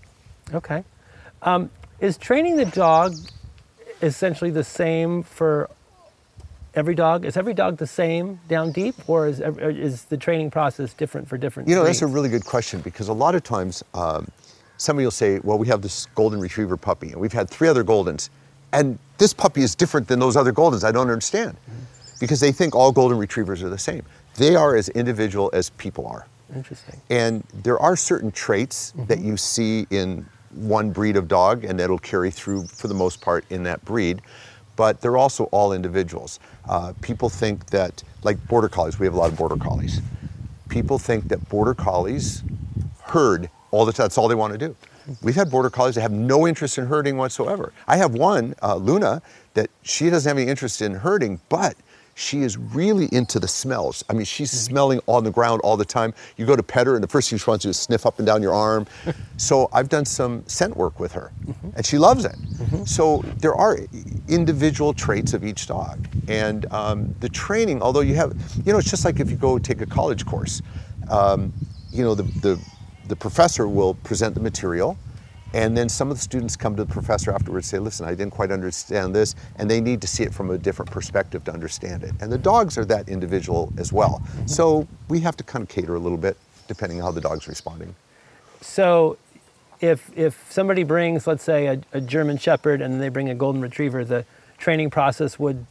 Okay. 0.52 0.84
Um, 1.42 1.70
is 2.00 2.16
training 2.16 2.56
the 2.56 2.64
dog 2.64 3.14
essentially 4.02 4.50
the 4.50 4.64
same 4.64 5.22
for 5.22 5.70
every 6.74 6.94
dog? 6.94 7.24
Is 7.24 7.36
every 7.36 7.54
dog 7.54 7.78
the 7.78 7.86
same 7.86 8.40
down 8.48 8.72
deep, 8.72 8.94
or 9.06 9.26
is, 9.26 9.40
or 9.40 9.70
is 9.70 10.04
the 10.04 10.16
training 10.16 10.50
process 10.50 10.92
different 10.94 11.28
for 11.28 11.38
different? 11.38 11.68
You 11.68 11.74
know, 11.74 11.84
that's 11.84 12.02
a 12.02 12.06
really 12.06 12.28
good 12.28 12.44
question 12.44 12.80
because 12.80 13.08
a 13.08 13.12
lot 13.12 13.34
of 13.34 13.42
times 13.42 13.82
um, 13.94 14.28
somebody 14.76 15.06
will 15.06 15.10
say, 15.10 15.40
well, 15.40 15.58
we 15.58 15.66
have 15.68 15.82
this 15.82 16.06
golden 16.14 16.40
retriever 16.40 16.76
puppy 16.76 17.12
and 17.12 17.20
we've 17.20 17.32
had 17.32 17.48
three 17.48 17.68
other 17.68 17.84
goldens 17.84 18.30
and 18.72 18.98
this 19.18 19.34
puppy 19.34 19.62
is 19.62 19.74
different 19.74 20.08
than 20.08 20.18
those 20.18 20.36
other 20.36 20.52
goldens. 20.52 20.84
I 20.84 20.92
don't 20.92 21.10
understand 21.10 21.56
because 22.20 22.40
they 22.40 22.52
think 22.52 22.74
all 22.74 22.92
golden 22.92 23.18
retrievers 23.18 23.62
are 23.62 23.68
the 23.68 23.78
same. 23.78 24.02
They 24.36 24.56
are 24.56 24.76
as 24.76 24.88
individual 24.90 25.50
as 25.52 25.70
people 25.70 26.06
are. 26.06 26.26
Interesting. 26.54 27.00
And 27.10 27.44
there 27.62 27.78
are 27.78 27.96
certain 27.96 28.32
traits 28.32 28.92
that 29.06 29.20
you 29.20 29.36
see 29.36 29.86
in 29.90 30.26
one 30.52 30.90
breed 30.90 31.16
of 31.16 31.28
dog 31.28 31.64
and 31.64 31.78
that'll 31.78 31.98
carry 31.98 32.30
through 32.30 32.66
for 32.66 32.88
the 32.88 32.94
most 32.94 33.20
part 33.20 33.44
in 33.50 33.62
that 33.64 33.84
breed. 33.84 34.20
But 34.76 35.00
they're 35.00 35.16
also 35.16 35.44
all 35.44 35.72
individuals. 35.72 36.40
Uh, 36.68 36.92
people 37.02 37.28
think 37.28 37.66
that, 37.66 38.02
like 38.22 38.44
border 38.48 38.68
collies, 38.68 38.98
we 38.98 39.06
have 39.06 39.14
a 39.14 39.18
lot 39.18 39.30
of 39.30 39.36
border 39.36 39.56
collies. 39.56 40.00
People 40.68 40.98
think 40.98 41.28
that 41.28 41.48
border 41.48 41.74
collies 41.74 42.42
herd 43.02 43.50
all 43.70 43.84
the 43.84 43.92
time. 43.92 44.04
That's 44.04 44.16
all 44.16 44.28
they 44.28 44.34
want 44.34 44.52
to 44.52 44.58
do. 44.58 44.74
We've 45.22 45.34
had 45.34 45.50
border 45.50 45.70
collies 45.70 45.96
that 45.96 46.02
have 46.02 46.12
no 46.12 46.46
interest 46.46 46.78
in 46.78 46.86
herding 46.86 47.16
whatsoever. 47.16 47.72
I 47.86 47.96
have 47.96 48.14
one, 48.14 48.54
uh, 48.62 48.76
Luna, 48.76 49.22
that 49.54 49.70
she 49.82 50.08
doesn't 50.08 50.28
have 50.28 50.38
any 50.38 50.48
interest 50.48 50.80
in 50.80 50.94
herding, 50.94 51.40
but 51.48 51.76
she 52.14 52.42
is 52.42 52.56
really 52.56 53.08
into 53.12 53.40
the 53.40 53.48
smells. 53.48 54.04
I 54.08 54.12
mean, 54.12 54.24
she's 54.24 54.50
smelling 54.50 55.00
on 55.06 55.24
the 55.24 55.30
ground 55.30 55.60
all 55.62 55.76
the 55.76 55.84
time. 55.84 56.14
You 56.36 56.46
go 56.46 56.56
to 56.56 56.62
pet 56.62 56.86
her, 56.86 56.94
and 56.94 57.02
the 57.02 57.08
first 57.08 57.30
thing 57.30 57.38
she 57.38 57.48
wants 57.48 57.62
to 57.62 57.66
do 57.66 57.70
is 57.70 57.78
sniff 57.78 58.06
up 58.06 58.18
and 58.18 58.26
down 58.26 58.42
your 58.42 58.52
arm. 58.52 58.86
so 59.36 59.68
I've 59.72 59.88
done 59.88 60.04
some 60.04 60.46
scent 60.46 60.76
work 60.76 61.00
with 61.00 61.12
her, 61.12 61.32
and 61.76 61.84
she 61.84 61.98
loves 61.98 62.24
it. 62.24 62.36
So 62.86 63.24
there 63.38 63.54
are 63.54 63.78
individual 64.28 64.92
traits 64.92 65.32
of 65.32 65.44
each 65.44 65.66
dog, 65.66 66.06
and 66.28 66.66
um, 66.72 67.14
the 67.20 67.28
training. 67.28 67.82
Although 67.82 68.00
you 68.00 68.14
have, 68.14 68.34
you 68.64 68.72
know, 68.72 68.78
it's 68.78 68.90
just 68.90 69.04
like 69.04 69.20
if 69.20 69.30
you 69.30 69.36
go 69.36 69.58
take 69.58 69.80
a 69.80 69.86
college 69.86 70.26
course. 70.26 70.62
Um, 71.08 71.52
you 71.90 72.04
know, 72.04 72.14
the, 72.14 72.22
the 72.22 72.60
the 73.08 73.16
professor 73.16 73.66
will 73.66 73.94
present 73.94 74.34
the 74.34 74.40
material. 74.40 74.96
And 75.52 75.76
then 75.76 75.88
some 75.88 76.10
of 76.10 76.16
the 76.16 76.22
students 76.22 76.56
come 76.56 76.76
to 76.76 76.84
the 76.84 76.92
professor 76.92 77.32
afterwards 77.32 77.72
and 77.72 77.78
say, 77.78 77.82
listen, 77.82 78.06
I 78.06 78.10
didn't 78.10 78.30
quite 78.30 78.52
understand 78.52 79.14
this, 79.14 79.34
and 79.56 79.70
they 79.70 79.80
need 79.80 80.00
to 80.02 80.06
see 80.06 80.22
it 80.22 80.32
from 80.32 80.50
a 80.50 80.58
different 80.58 80.90
perspective 80.90 81.42
to 81.44 81.52
understand 81.52 82.04
it. 82.04 82.12
And 82.20 82.30
the 82.30 82.38
dogs 82.38 82.78
are 82.78 82.84
that 82.86 83.08
individual 83.08 83.72
as 83.76 83.92
well. 83.92 84.22
So 84.46 84.86
we 85.08 85.20
have 85.20 85.36
to 85.38 85.44
kind 85.44 85.62
of 85.62 85.68
cater 85.68 85.94
a 85.94 85.98
little 85.98 86.18
bit 86.18 86.36
depending 86.70 87.00
on 87.00 87.04
how 87.04 87.10
the 87.10 87.20
dog's 87.20 87.48
responding. 87.48 87.94
So, 88.60 89.18
if 89.80 90.10
if 90.16 90.46
somebody 90.50 90.84
brings, 90.84 91.26
let's 91.26 91.42
say, 91.42 91.66
a, 91.66 91.80
a 91.92 92.00
German 92.00 92.38
Shepherd 92.38 92.80
and 92.80 93.00
they 93.00 93.08
bring 93.08 93.28
a 93.28 93.34
Golden 93.34 93.60
Retriever, 93.60 94.04
the 94.04 94.24
training 94.58 94.90
process 94.90 95.38
would 95.38 95.66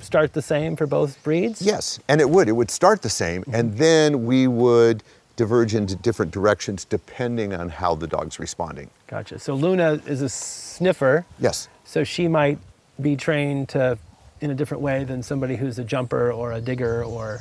start 0.00 0.32
the 0.32 0.40
same 0.40 0.76
for 0.76 0.86
both 0.86 1.22
breeds. 1.22 1.60
Yes, 1.60 2.00
and 2.08 2.20
it 2.20 2.30
would. 2.30 2.48
It 2.48 2.52
would 2.52 2.70
start 2.70 3.02
the 3.02 3.10
same, 3.10 3.44
and 3.52 3.70
mm-hmm. 3.70 3.78
then 3.78 4.24
we 4.24 4.46
would 4.46 5.02
diverge 5.40 5.74
into 5.74 5.96
different 5.96 6.30
directions 6.30 6.84
depending 6.84 7.54
on 7.54 7.70
how 7.70 7.94
the 7.94 8.06
dog's 8.06 8.38
responding. 8.38 8.90
Gotcha. 9.06 9.38
So 9.38 9.54
Luna 9.54 9.98
is 10.06 10.20
a 10.20 10.28
sniffer. 10.28 11.24
Yes. 11.38 11.66
So 11.84 12.04
she 12.04 12.28
might 12.28 12.58
be 13.00 13.16
trained 13.16 13.70
to 13.70 13.96
in 14.42 14.50
a 14.50 14.54
different 14.54 14.82
way 14.82 15.02
than 15.04 15.22
somebody 15.22 15.56
who's 15.56 15.78
a 15.78 15.84
jumper 15.84 16.30
or 16.30 16.52
a 16.52 16.60
digger 16.60 17.02
or 17.04 17.40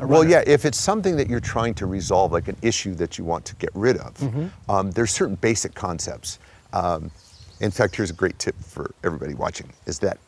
a 0.00 0.06
Well, 0.08 0.24
yeah, 0.24 0.42
if 0.44 0.64
it's 0.64 0.76
something 0.78 1.16
that 1.18 1.30
you're 1.30 1.38
trying 1.38 1.74
to 1.74 1.86
resolve, 1.86 2.32
like 2.32 2.48
an 2.48 2.56
issue 2.62 2.96
that 2.96 3.16
you 3.16 3.22
want 3.22 3.44
to 3.44 3.54
get 3.54 3.70
rid 3.74 3.96
of, 3.98 4.50
um, 4.68 4.90
there's 4.90 5.12
certain 5.12 5.36
basic 5.36 5.72
concepts. 5.72 6.40
Um, 6.72 7.12
in 7.60 7.70
fact, 7.70 7.94
here's 7.94 8.10
a 8.10 8.18
great 8.22 8.40
tip 8.40 8.56
for 8.60 8.90
everybody 9.04 9.34
watching: 9.34 9.72
is 9.86 10.00
that 10.00 10.18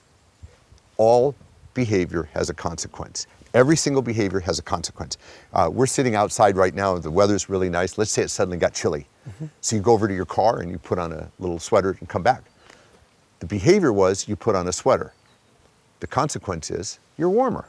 all 0.98 1.34
behavior 1.74 2.28
has 2.32 2.48
a 2.48 2.54
consequence. 2.54 3.26
Every 3.54 3.76
single 3.76 4.02
behavior 4.02 4.40
has 4.40 4.58
a 4.58 4.62
consequence. 4.62 5.16
Uh, 5.52 5.70
we're 5.72 5.86
sitting 5.86 6.14
outside 6.14 6.56
right 6.56 6.74
now, 6.74 6.98
the 6.98 7.10
weather's 7.10 7.48
really 7.48 7.68
nice. 7.70 7.96
Let's 7.98 8.10
say 8.10 8.22
it 8.22 8.28
suddenly 8.30 8.58
got 8.58 8.74
chilly. 8.74 9.06
So 9.60 9.76
you 9.76 9.82
go 9.82 9.92
over 9.92 10.08
to 10.08 10.14
your 10.14 10.24
car 10.24 10.60
and 10.60 10.70
you 10.70 10.78
put 10.78 10.98
on 10.98 11.12
a 11.12 11.30
little 11.38 11.58
sweater 11.58 11.96
and 12.00 12.08
come 12.08 12.22
back. 12.22 12.44
The 13.40 13.46
behavior 13.46 13.92
was 13.92 14.26
you 14.28 14.36
put 14.36 14.54
on 14.56 14.66
a 14.68 14.72
sweater. 14.72 15.12
The 16.00 16.06
consequence 16.06 16.70
is 16.70 16.98
you're 17.18 17.28
warmer. 17.30 17.68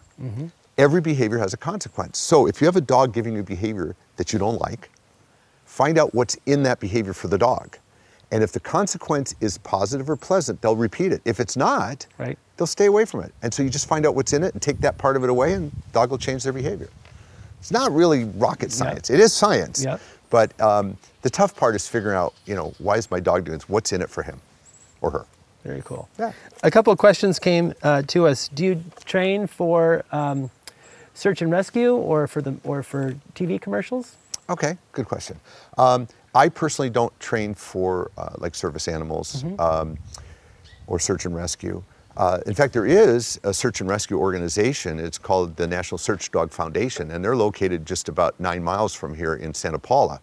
Every 0.77 1.01
behavior 1.01 1.37
has 1.37 1.53
a 1.53 1.57
consequence. 1.57 2.17
So 2.17 2.47
if 2.47 2.61
you 2.61 2.65
have 2.65 2.75
a 2.77 2.81
dog 2.81 3.13
giving 3.13 3.35
you 3.35 3.43
behavior 3.43 3.95
that 4.15 4.31
you 4.31 4.39
don't 4.39 4.59
like, 4.61 4.89
find 5.65 5.97
out 5.97 6.13
what's 6.13 6.35
in 6.45 6.63
that 6.63 6.79
behavior 6.79 7.13
for 7.13 7.27
the 7.27 7.37
dog. 7.37 7.77
And 8.31 8.43
if 8.43 8.51
the 8.51 8.59
consequence 8.59 9.35
is 9.41 9.57
positive 9.57 10.09
or 10.09 10.15
pleasant, 10.15 10.61
they'll 10.61 10.75
repeat 10.75 11.11
it. 11.11 11.21
If 11.25 11.39
it's 11.39 11.57
not, 11.57 12.05
Right. 12.17 12.37
They'll 12.59 12.67
stay 12.67 12.85
away 12.87 13.05
from 13.05 13.21
it. 13.21 13.33
And 13.41 13.53
so 13.53 13.63
you 13.63 13.69
just 13.69 13.87
find 13.87 14.05
out 14.05 14.13
what's 14.15 14.33
in 14.33 14.43
it 14.43 14.53
and 14.53 14.61
take 14.61 14.79
that 14.81 14.97
part 14.97 15.15
of 15.15 15.23
it 15.23 15.29
away, 15.29 15.53
and 15.53 15.71
the 15.71 15.93
dog 15.93 16.11
will 16.11 16.17
change 16.17 16.43
their 16.43 16.53
behavior. 16.53 16.89
It's 17.59 17.71
not 17.71 17.91
really 17.91 18.25
rocket 18.25 18.71
science. 18.71 19.09
It 19.09 19.19
is 19.19 19.33
science. 19.33 19.83
Yep. 19.83 20.01
But 20.29 20.59
um, 20.61 20.97
the 21.21 21.29
tough 21.29 21.55
part 21.55 21.73
is 21.75 21.87
figuring 21.87 22.17
out, 22.17 22.33
you 22.45 22.55
know, 22.55 22.73
why 22.77 22.97
is 22.97 23.09
my 23.09 23.19
dog 23.19 23.45
doing 23.45 23.57
this? 23.57 23.67
What's 23.67 23.93
in 23.93 24.01
it 24.01 24.09
for 24.09 24.23
him 24.23 24.39
or 25.01 25.09
her? 25.11 25.25
Very 25.63 25.81
cool. 25.85 26.07
Yeah. 26.19 26.33
A 26.63 26.69
couple 26.69 26.91
of 26.93 26.99
questions 26.99 27.39
came 27.39 27.73
uh, 27.81 28.03
to 28.03 28.27
us. 28.27 28.49
Do 28.49 28.65
you 28.65 28.83
train 29.05 29.47
for 29.47 30.05
um, 30.11 30.51
search 31.13 31.41
and 31.41 31.51
rescue 31.51 31.95
or 31.95 32.27
for 32.27 32.41
the 32.41 32.55
or 32.63 32.83
for 32.83 33.15
TV 33.35 33.59
commercials? 33.59 34.15
Okay, 34.49 34.77
good 34.91 35.05
question. 35.05 35.39
Um, 35.77 36.07
I 36.35 36.49
personally 36.49 36.89
don't 36.89 37.17
train 37.19 37.53
for 37.53 38.11
uh, 38.17 38.35
like 38.37 38.55
service 38.55 38.87
animals 38.87 39.43
um, 39.59 39.97
or 40.87 40.99
search 40.99 41.25
and 41.25 41.35
rescue. 41.35 41.83
Uh, 42.19 42.39
in 42.45 42.53
fact, 42.53 42.73
there 42.73 42.85
is 42.85 43.39
a 43.45 43.53
search 43.53 43.79
and 43.79 43.89
rescue 43.89 44.17
organization. 44.17 44.99
It's 44.99 45.17
called 45.17 45.55
the 45.55 45.65
National 45.65 45.97
Search 45.97 46.29
Dog 46.31 46.51
Foundation, 46.51 47.11
and 47.11 47.23
they're 47.23 47.35
located 47.37 47.85
just 47.85 48.09
about 48.09 48.37
nine 48.41 48.61
miles 48.61 48.93
from 48.93 49.15
here 49.15 49.35
in 49.35 49.53
Santa 49.53 49.79
Paula. 49.79 50.19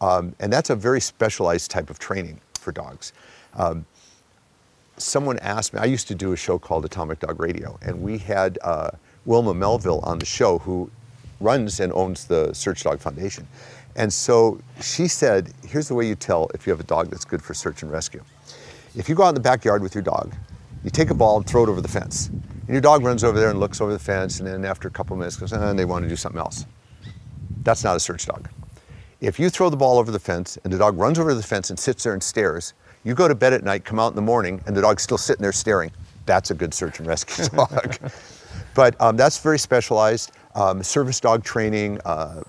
Um, 0.00 0.34
and 0.40 0.52
that's 0.52 0.70
a 0.70 0.74
very 0.74 1.00
specialized 1.00 1.70
type 1.70 1.88
of 1.88 2.00
training 2.00 2.40
for 2.54 2.72
dogs. 2.72 3.12
Um, 3.54 3.86
someone 4.96 5.38
asked 5.38 5.72
me, 5.72 5.78
I 5.78 5.84
used 5.84 6.08
to 6.08 6.16
do 6.16 6.32
a 6.32 6.36
show 6.36 6.58
called 6.58 6.84
Atomic 6.84 7.20
Dog 7.20 7.40
Radio, 7.40 7.78
and 7.80 8.02
we 8.02 8.18
had 8.18 8.58
uh, 8.62 8.90
Wilma 9.24 9.54
Melville 9.54 10.00
on 10.00 10.18
the 10.18 10.26
show 10.26 10.58
who 10.58 10.90
runs 11.40 11.78
and 11.78 11.92
owns 11.92 12.24
the 12.24 12.52
Search 12.54 12.82
Dog 12.82 12.98
Foundation. 12.98 13.46
And 13.94 14.12
so 14.12 14.60
she 14.80 15.06
said, 15.06 15.52
here's 15.64 15.86
the 15.86 15.94
way 15.94 16.08
you 16.08 16.16
tell 16.16 16.50
if 16.54 16.66
you 16.66 16.72
have 16.72 16.80
a 16.80 16.84
dog 16.84 17.08
that's 17.08 17.24
good 17.24 17.40
for 17.40 17.54
search 17.54 17.82
and 17.82 17.92
rescue. 17.92 18.24
If 18.96 19.08
you 19.08 19.14
go 19.14 19.22
out 19.22 19.30
in 19.30 19.34
the 19.34 19.40
backyard 19.40 19.80
with 19.80 19.94
your 19.94 20.02
dog, 20.02 20.34
you 20.84 20.90
take 20.90 21.10
a 21.10 21.14
ball 21.14 21.36
and 21.36 21.46
throw 21.46 21.64
it 21.64 21.68
over 21.68 21.80
the 21.80 21.88
fence. 21.88 22.28
And 22.28 22.68
your 22.68 22.80
dog 22.80 23.04
runs 23.04 23.24
over 23.24 23.38
there 23.38 23.50
and 23.50 23.58
looks 23.58 23.80
over 23.80 23.92
the 23.92 23.98
fence, 23.98 24.38
and 24.38 24.48
then 24.48 24.64
after 24.64 24.88
a 24.88 24.90
couple 24.90 25.16
minutes 25.16 25.36
goes, 25.36 25.52
and 25.52 25.78
they 25.78 25.84
want 25.84 26.04
to 26.04 26.08
do 26.08 26.16
something 26.16 26.38
else. 26.38 26.66
That's 27.62 27.84
not 27.84 27.96
a 27.96 28.00
search 28.00 28.26
dog. 28.26 28.48
If 29.20 29.38
you 29.38 29.50
throw 29.50 29.68
the 29.68 29.76
ball 29.76 29.98
over 29.98 30.10
the 30.10 30.18
fence 30.18 30.56
and 30.64 30.72
the 30.72 30.78
dog 30.78 30.96
runs 30.96 31.18
over 31.18 31.34
the 31.34 31.42
fence 31.42 31.68
and 31.68 31.78
sits 31.78 32.04
there 32.04 32.14
and 32.14 32.22
stares, 32.22 32.72
you 33.04 33.14
go 33.14 33.28
to 33.28 33.34
bed 33.34 33.52
at 33.52 33.64
night, 33.64 33.84
come 33.84 33.98
out 33.98 34.12
in 34.12 34.16
the 34.16 34.22
morning, 34.22 34.62
and 34.66 34.74
the 34.74 34.80
dog's 34.80 35.02
still 35.02 35.18
sitting 35.18 35.42
there 35.42 35.52
staring. 35.52 35.90
That's 36.26 36.50
a 36.50 36.54
good 36.54 36.72
search 36.72 36.98
and 36.98 37.06
rescue 37.06 37.44
dog. 37.56 37.98
but 38.74 38.98
um, 39.00 39.16
that's 39.16 39.38
very 39.38 39.58
specialized. 39.58 40.32
Um, 40.54 40.82
service 40.82 41.20
dog 41.20 41.44
training, 41.44 42.00
uh, 42.04 42.42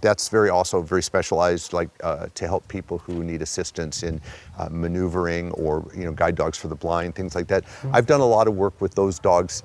that's 0.00 0.28
very 0.28 0.50
also 0.50 0.82
very 0.82 1.02
specialized, 1.02 1.72
like 1.72 1.90
uh, 2.02 2.26
to 2.34 2.46
help 2.46 2.66
people 2.68 2.98
who 2.98 3.22
need 3.24 3.42
assistance 3.42 4.02
in 4.02 4.20
uh, 4.58 4.68
maneuvering 4.70 5.50
or 5.52 5.90
you 5.96 6.04
know 6.04 6.12
guide 6.12 6.34
dogs 6.34 6.58
for 6.58 6.68
the 6.68 6.74
blind, 6.74 7.14
things 7.14 7.34
like 7.34 7.46
that. 7.48 7.64
I've 7.92 8.06
done 8.06 8.20
a 8.20 8.26
lot 8.26 8.48
of 8.48 8.54
work 8.56 8.80
with 8.80 8.94
those 8.94 9.18
dogs 9.18 9.62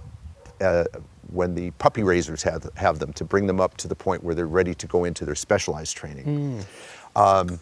uh, 0.62 0.86
when 1.32 1.56
the 1.56 1.72
puppy 1.72 2.04
raisers 2.04 2.44
have, 2.44 2.70
have 2.76 3.00
them 3.00 3.12
to 3.14 3.24
bring 3.24 3.48
them 3.48 3.60
up 3.60 3.78
to 3.78 3.88
the 3.88 3.96
point 3.96 4.24
where 4.24 4.36
they're 4.36 4.48
ready 4.48 4.74
to 4.76 4.88
go 4.88 5.06
into 5.06 5.26
their 5.26 5.36
specialized 5.36 5.98
training. 5.98 6.64
Um, 7.16 7.60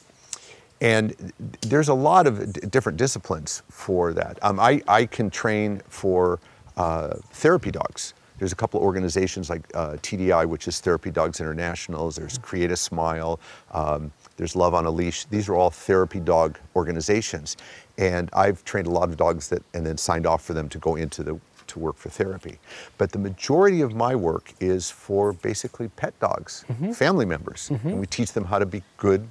and 0.81 1.33
there's 1.61 1.87
a 1.87 1.93
lot 1.93 2.27
of 2.27 2.51
d- 2.51 2.67
different 2.67 2.97
disciplines 2.97 3.63
for 3.69 4.11
that. 4.13 4.37
Um, 4.41 4.59
I, 4.59 4.81
I 4.87 5.05
can 5.05 5.29
train 5.29 5.81
for 5.87 6.39
uh, 6.75 7.15
therapy 7.31 7.71
dogs. 7.71 8.13
There's 8.43 8.51
a 8.51 8.57
couple 8.57 8.81
of 8.81 8.85
organizations 8.85 9.49
like 9.49 9.61
uh, 9.73 9.91
TDI, 10.01 10.45
which 10.45 10.67
is 10.67 10.81
Therapy 10.81 11.11
Dogs 11.11 11.39
International. 11.39 12.11
There's 12.11 12.37
Create 12.39 12.71
a 12.71 12.75
Smile. 12.75 13.39
Um, 13.71 14.11
there's 14.35 14.53
Love 14.53 14.73
on 14.73 14.85
a 14.85 14.91
Leash. 14.91 15.23
These 15.23 15.47
are 15.47 15.55
all 15.55 15.69
therapy 15.69 16.19
dog 16.19 16.59
organizations, 16.75 17.55
and 17.97 18.29
I've 18.33 18.61
trained 18.65 18.87
a 18.87 18.89
lot 18.89 19.07
of 19.07 19.15
dogs 19.15 19.47
that, 19.47 19.63
and 19.73 19.85
then 19.85 19.97
signed 19.97 20.27
off 20.27 20.43
for 20.43 20.53
them 20.53 20.67
to 20.67 20.77
go 20.77 20.97
into 20.97 21.23
the 21.23 21.39
to 21.67 21.79
work 21.79 21.95
for 21.95 22.09
therapy. 22.09 22.59
But 22.97 23.13
the 23.13 23.17
majority 23.19 23.79
of 23.79 23.95
my 23.95 24.13
work 24.13 24.51
is 24.59 24.91
for 24.91 25.31
basically 25.31 25.87
pet 25.87 26.13
dogs, 26.19 26.65
family 26.93 27.25
members, 27.25 27.69
and 27.69 27.97
we 27.97 28.07
teach 28.07 28.33
them 28.33 28.43
how 28.43 28.59
to 28.59 28.65
be 28.65 28.83
good 28.97 29.25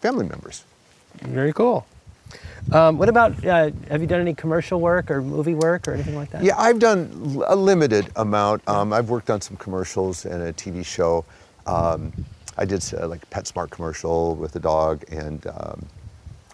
family 0.00 0.26
members. 0.26 0.64
Very 1.20 1.52
cool. 1.52 1.84
Um, 2.72 2.98
what 2.98 3.08
about, 3.08 3.44
uh, 3.44 3.70
have 3.90 4.00
you 4.00 4.06
done 4.06 4.20
any 4.20 4.34
commercial 4.34 4.80
work 4.80 5.10
or 5.10 5.20
movie 5.20 5.54
work 5.54 5.86
or 5.86 5.92
anything 5.92 6.16
like 6.16 6.30
that? 6.30 6.42
Yeah, 6.42 6.58
I've 6.58 6.78
done 6.78 7.42
a 7.46 7.54
limited 7.54 8.10
amount. 8.16 8.66
Um, 8.68 8.92
I've 8.92 9.10
worked 9.10 9.30
on 9.30 9.40
some 9.40 9.56
commercials 9.58 10.24
and 10.24 10.42
a 10.42 10.52
TV 10.52 10.84
show. 10.84 11.24
Um, 11.66 12.12
I 12.56 12.64
did 12.64 12.82
uh, 12.94 13.06
like 13.08 13.22
a 13.22 13.26
PetSmart 13.26 13.70
commercial 13.70 14.34
with 14.36 14.56
a 14.56 14.60
dog, 14.60 15.04
and 15.10 15.46
um, 15.46 15.86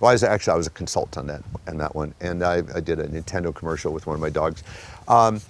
well, 0.00 0.11
I 0.11 0.12
was 0.12 0.23
actually 0.23 0.55
I 0.55 0.57
was 0.57 0.67
a 0.67 0.71
consultant 0.71 1.19
on 1.19 1.27
that 1.27 1.43
on 1.69 1.77
that 1.77 1.95
one, 1.95 2.15
and 2.21 2.43
I, 2.43 2.62
I 2.75 2.81
did 2.81 2.99
a 3.00 3.07
Nintendo 3.07 3.55
commercial 3.55 3.93
with 3.93 4.07
one 4.07 4.15
of 4.15 4.21
my 4.21 4.31
dogs. 4.31 4.62
Um, 5.09 5.41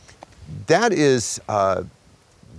that 0.67 0.93
is. 0.93 1.41
Uh, 1.49 1.85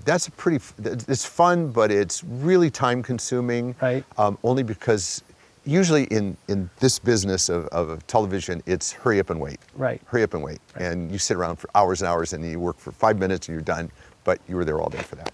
that's 0.06 0.28
a 0.28 0.32
pretty. 0.32 0.64
It's 0.84 1.26
fun, 1.26 1.72
but 1.72 1.92
it's 1.92 2.24
really 2.24 2.72
time 2.72 3.04
consuming. 3.04 3.76
Right. 3.82 4.04
Um, 4.18 4.38
only 4.44 4.64
because 4.64 5.22
usually 5.66 6.06
in 6.06 6.38
in 6.48 6.70
this 6.80 7.00
business 7.00 7.50
of, 7.50 7.68
of 7.68 8.06
television, 8.08 8.62
it's 8.66 8.92
hurry 8.92 9.20
up 9.20 9.30
and 9.30 9.40
wait. 9.40 9.60
Right. 9.76 10.02
Hurry 10.06 10.24
up 10.24 10.34
and 10.34 10.44
wait, 10.44 10.60
and 10.76 11.12
you 11.12 11.18
sit 11.18 11.38
around 11.38 11.58
for 11.58 11.70
hours 11.76 12.02
and 12.02 12.10
hours, 12.10 12.34
and 12.34 12.44
you 12.46 12.60
work 12.60 12.78
for 12.80 12.92
five 12.92 13.20
minutes, 13.20 13.48
and 13.48 13.56
you're 13.56 13.64
done. 13.64 13.92
But 14.24 14.40
you 14.48 14.56
were 14.56 14.66
there 14.66 14.80
all 14.80 14.90
day 14.90 15.02
for 15.02 15.16
that. 15.16 15.34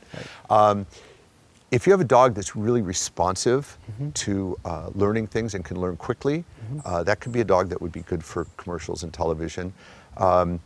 Um, 0.50 0.86
if 1.72 1.86
you 1.86 1.92
have 1.92 2.00
a 2.00 2.06
dog 2.06 2.34
that's 2.34 2.56
really 2.56 2.82
responsive 2.82 3.78
to 4.14 4.58
uh, 4.64 4.90
learning 4.96 5.28
things 5.28 5.54
and 5.54 5.66
can 5.66 5.80
learn 5.82 5.98
quickly, 5.98 6.46
uh, 6.86 7.04
that 7.04 7.20
could 7.20 7.34
be 7.34 7.42
a 7.42 7.46
dog 7.46 7.68
that 7.70 7.82
would 7.82 7.92
be 7.92 8.02
good 8.02 8.24
for 8.24 8.46
commercials 8.56 9.04
and 9.04 9.14
television. 9.14 9.74
Um, 10.16 10.62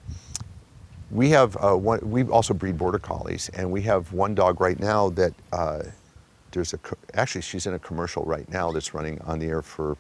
we 1.10 1.30
have 1.30 1.58
uh, 1.58 1.76
one, 1.76 2.00
we 2.10 2.24
also 2.26 2.54
breed 2.54 2.78
border 2.78 3.00
collies, 3.00 3.50
and 3.56 3.70
we 3.72 3.82
have 3.82 4.14
one 4.14 4.36
dog 4.36 4.62
right 4.62 4.80
now 4.80 5.10
that 5.10 5.34
uh, 5.52 5.82
there's 6.52 6.74
a 6.74 6.80
actually 7.14 7.42
she's 7.42 7.66
in 7.66 7.74
a 7.74 7.80
commercial 7.80 8.24
right 8.24 8.48
now 8.50 8.72
that's 8.72 8.94
running 8.94 9.20
on 9.22 9.40
the 9.40 9.48
air 9.48 9.62
for 9.62 9.98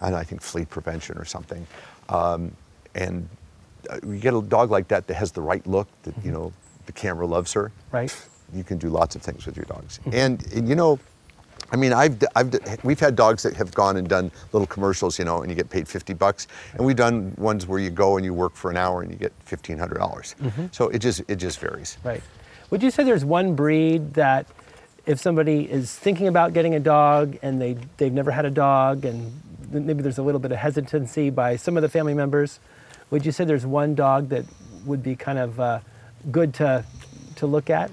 I, 0.00 0.10
know, 0.10 0.16
I 0.16 0.24
think 0.24 0.40
flea 0.42 0.64
prevention 0.64 1.16
or 1.18 1.24
something. 1.24 1.66
Um, 2.08 2.52
and 2.94 3.28
uh, 3.88 3.98
you 4.06 4.18
get 4.18 4.34
a 4.34 4.42
dog 4.42 4.70
like 4.70 4.88
that 4.88 5.06
that 5.06 5.14
has 5.14 5.32
the 5.32 5.40
right 5.40 5.66
look 5.66 5.88
that 6.02 6.14
you 6.24 6.30
know 6.32 6.52
the 6.86 6.92
camera 6.92 7.26
loves 7.26 7.52
her 7.52 7.70
Right. 7.92 8.14
you 8.54 8.64
can 8.64 8.78
do 8.78 8.88
lots 8.88 9.14
of 9.16 9.22
things 9.22 9.46
with 9.46 9.56
your 9.56 9.66
dogs. 9.66 10.00
And, 10.12 10.44
and, 10.52 10.68
you 10.68 10.74
know, 10.74 10.98
I 11.72 11.76
mean, 11.76 11.92
I've, 11.92 12.20
I've, 12.34 12.52
we've 12.82 12.98
had 12.98 13.14
dogs 13.14 13.44
that 13.44 13.54
have 13.54 13.72
gone 13.72 13.96
and 13.96 14.08
done 14.08 14.32
little 14.52 14.66
commercials, 14.66 15.18
you 15.20 15.24
know, 15.24 15.42
and 15.42 15.50
you 15.50 15.54
get 15.54 15.70
paid 15.70 15.86
50 15.86 16.14
bucks. 16.14 16.48
And 16.74 16.84
we've 16.84 16.96
done 16.96 17.32
ones 17.38 17.66
where 17.68 17.78
you 17.78 17.90
go 17.90 18.16
and 18.16 18.24
you 18.24 18.34
work 18.34 18.56
for 18.56 18.70
an 18.72 18.76
hour 18.76 19.02
and 19.02 19.10
you 19.12 19.16
get 19.16 19.32
$1,500. 19.46 19.94
dollars 19.96 20.34
So 20.72 20.88
it 20.88 20.98
just, 20.98 21.22
it 21.28 21.36
just 21.36 21.60
varies. 21.60 21.96
Right. 22.02 22.22
Would 22.70 22.82
you 22.82 22.90
say 22.90 23.04
there's 23.04 23.24
one 23.24 23.54
breed 23.54 24.14
that 24.14 24.46
if 25.10 25.18
somebody 25.18 25.68
is 25.68 25.92
thinking 25.92 26.28
about 26.28 26.52
getting 26.52 26.76
a 26.76 26.78
dog 26.80 27.36
and 27.42 27.60
they, 27.60 27.76
they've 27.96 28.12
never 28.12 28.30
had 28.30 28.44
a 28.44 28.50
dog 28.50 29.04
and 29.04 29.32
maybe 29.72 30.04
there's 30.04 30.18
a 30.18 30.22
little 30.22 30.38
bit 30.38 30.52
of 30.52 30.58
hesitancy 30.58 31.30
by 31.30 31.56
some 31.56 31.76
of 31.76 31.82
the 31.82 31.88
family 31.88 32.14
members, 32.14 32.60
would 33.10 33.26
you 33.26 33.32
say 33.32 33.44
there's 33.44 33.66
one 33.66 33.96
dog 33.96 34.28
that 34.28 34.44
would 34.86 35.02
be 35.02 35.16
kind 35.16 35.36
of 35.36 35.58
uh, 35.58 35.80
good 36.30 36.54
to, 36.54 36.84
to 37.34 37.46
look 37.48 37.70
at 37.70 37.90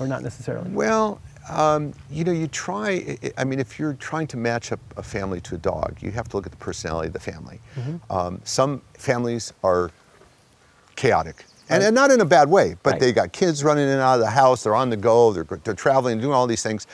or 0.00 0.06
not 0.06 0.22
necessarily? 0.22 0.70
Well, 0.70 1.20
um, 1.50 1.92
you 2.10 2.24
know, 2.24 2.32
you 2.32 2.46
try, 2.46 3.18
I- 3.36 3.44
mean, 3.44 3.60
if 3.60 3.78
you're 3.78 3.92
trying 3.92 4.26
to 4.28 4.38
match 4.38 4.72
up 4.72 4.80
a 4.96 5.02
family 5.02 5.42
to 5.42 5.56
a 5.56 5.58
dog, 5.58 5.98
you 6.00 6.10
have 6.12 6.26
to 6.30 6.38
look 6.38 6.46
at 6.46 6.52
the 6.52 6.58
personality 6.58 7.08
of 7.08 7.12
the 7.12 7.20
family. 7.20 7.60
Um, 8.08 8.40
some 8.44 8.80
families 8.94 9.52
are 9.62 9.90
chaotic. 10.96 11.44
And, 11.68 11.80
Right. 11.80 11.86
and 11.88 11.94
not 11.94 12.10
in 12.10 12.20
a 12.20 12.24
bad 12.24 12.48
way, 12.50 12.76
but 12.82 12.92
Right. 12.92 13.00
they 13.00 13.12
got 13.12 13.32
kids 13.32 13.64
running 13.64 13.84
in 13.84 13.90
and 13.90 14.00
out 14.00 14.14
of 14.14 14.20
the 14.20 14.30
house, 14.30 14.62
they're 14.62 14.74
on 14.74 14.90
the 14.90 14.96
go, 14.96 15.32
they're, 15.32 15.46
they're 15.64 15.74
traveling, 15.74 16.20
doing 16.20 16.34
all 16.34 16.46
these 16.46 16.62
things. 16.62 16.86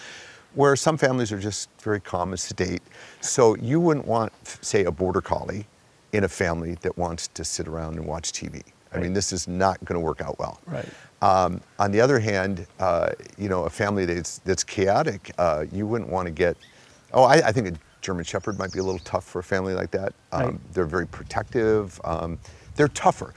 Where 0.55 0.75
some 0.75 0.97
families 0.97 1.31
are 1.31 1.39
just 1.39 1.69
very 1.81 2.00
calm 2.00 2.31
and 2.31 2.41
sedate. 2.41 2.83
So 3.21 3.55
you 3.57 3.79
wouldn't 3.81 4.07
want, 4.07 4.33
say, 4.62 4.85
a 4.85 4.91
border 4.91 5.21
collie 5.21 5.67
in 6.12 6.25
a 6.25 6.29
family 6.29 6.77
that 6.83 6.99
wants 6.99 7.29
to 7.35 7.45
sit 7.45 7.69
around 7.69 7.97
and 7.99 8.05
watch 8.07 8.33
TV. 8.33 8.62
I 8.93 8.99
mean, 8.99 9.12
this 9.12 9.33
is 9.33 9.47
not 9.47 9.79
going 9.85 9.95
to 9.95 10.05
work 10.05 10.21
out 10.21 10.37
well. 10.41 10.61
Right. 10.67 10.89
Um, 11.23 11.61
on 11.79 11.93
the 11.93 12.00
other 12.00 12.19
hand, 12.19 12.67
uh, 12.81 13.11
you 13.39 13.49
know, 13.49 13.62
a 13.65 13.71
family 13.71 14.05
that's 14.07 14.39
that's 14.45 14.65
chaotic, 14.65 15.31
uh, 15.39 15.67
you 15.71 15.87
wouldn't 15.87 16.11
want 16.11 16.27
to 16.27 16.33
get. 16.33 16.57
Oh, 17.12 17.23
I, 17.23 17.35
I 17.35 17.53
think 17.53 17.69
a 17.69 17.73
German 18.00 18.25
Shepherd 18.25 18.59
might 18.59 18.73
be 18.73 18.81
a 18.81 18.83
little 18.83 18.99
tough 19.00 19.25
for 19.25 19.39
a 19.39 19.45
family 19.45 19.75
like 19.75 19.93
that. 19.93 20.12
Um, 20.33 20.43
Right. 20.43 20.75
They're 20.75 20.85
very 20.87 21.07
protective. 21.07 22.00
Um, 22.03 22.39
they're 22.81 22.89
tougher. 22.89 23.35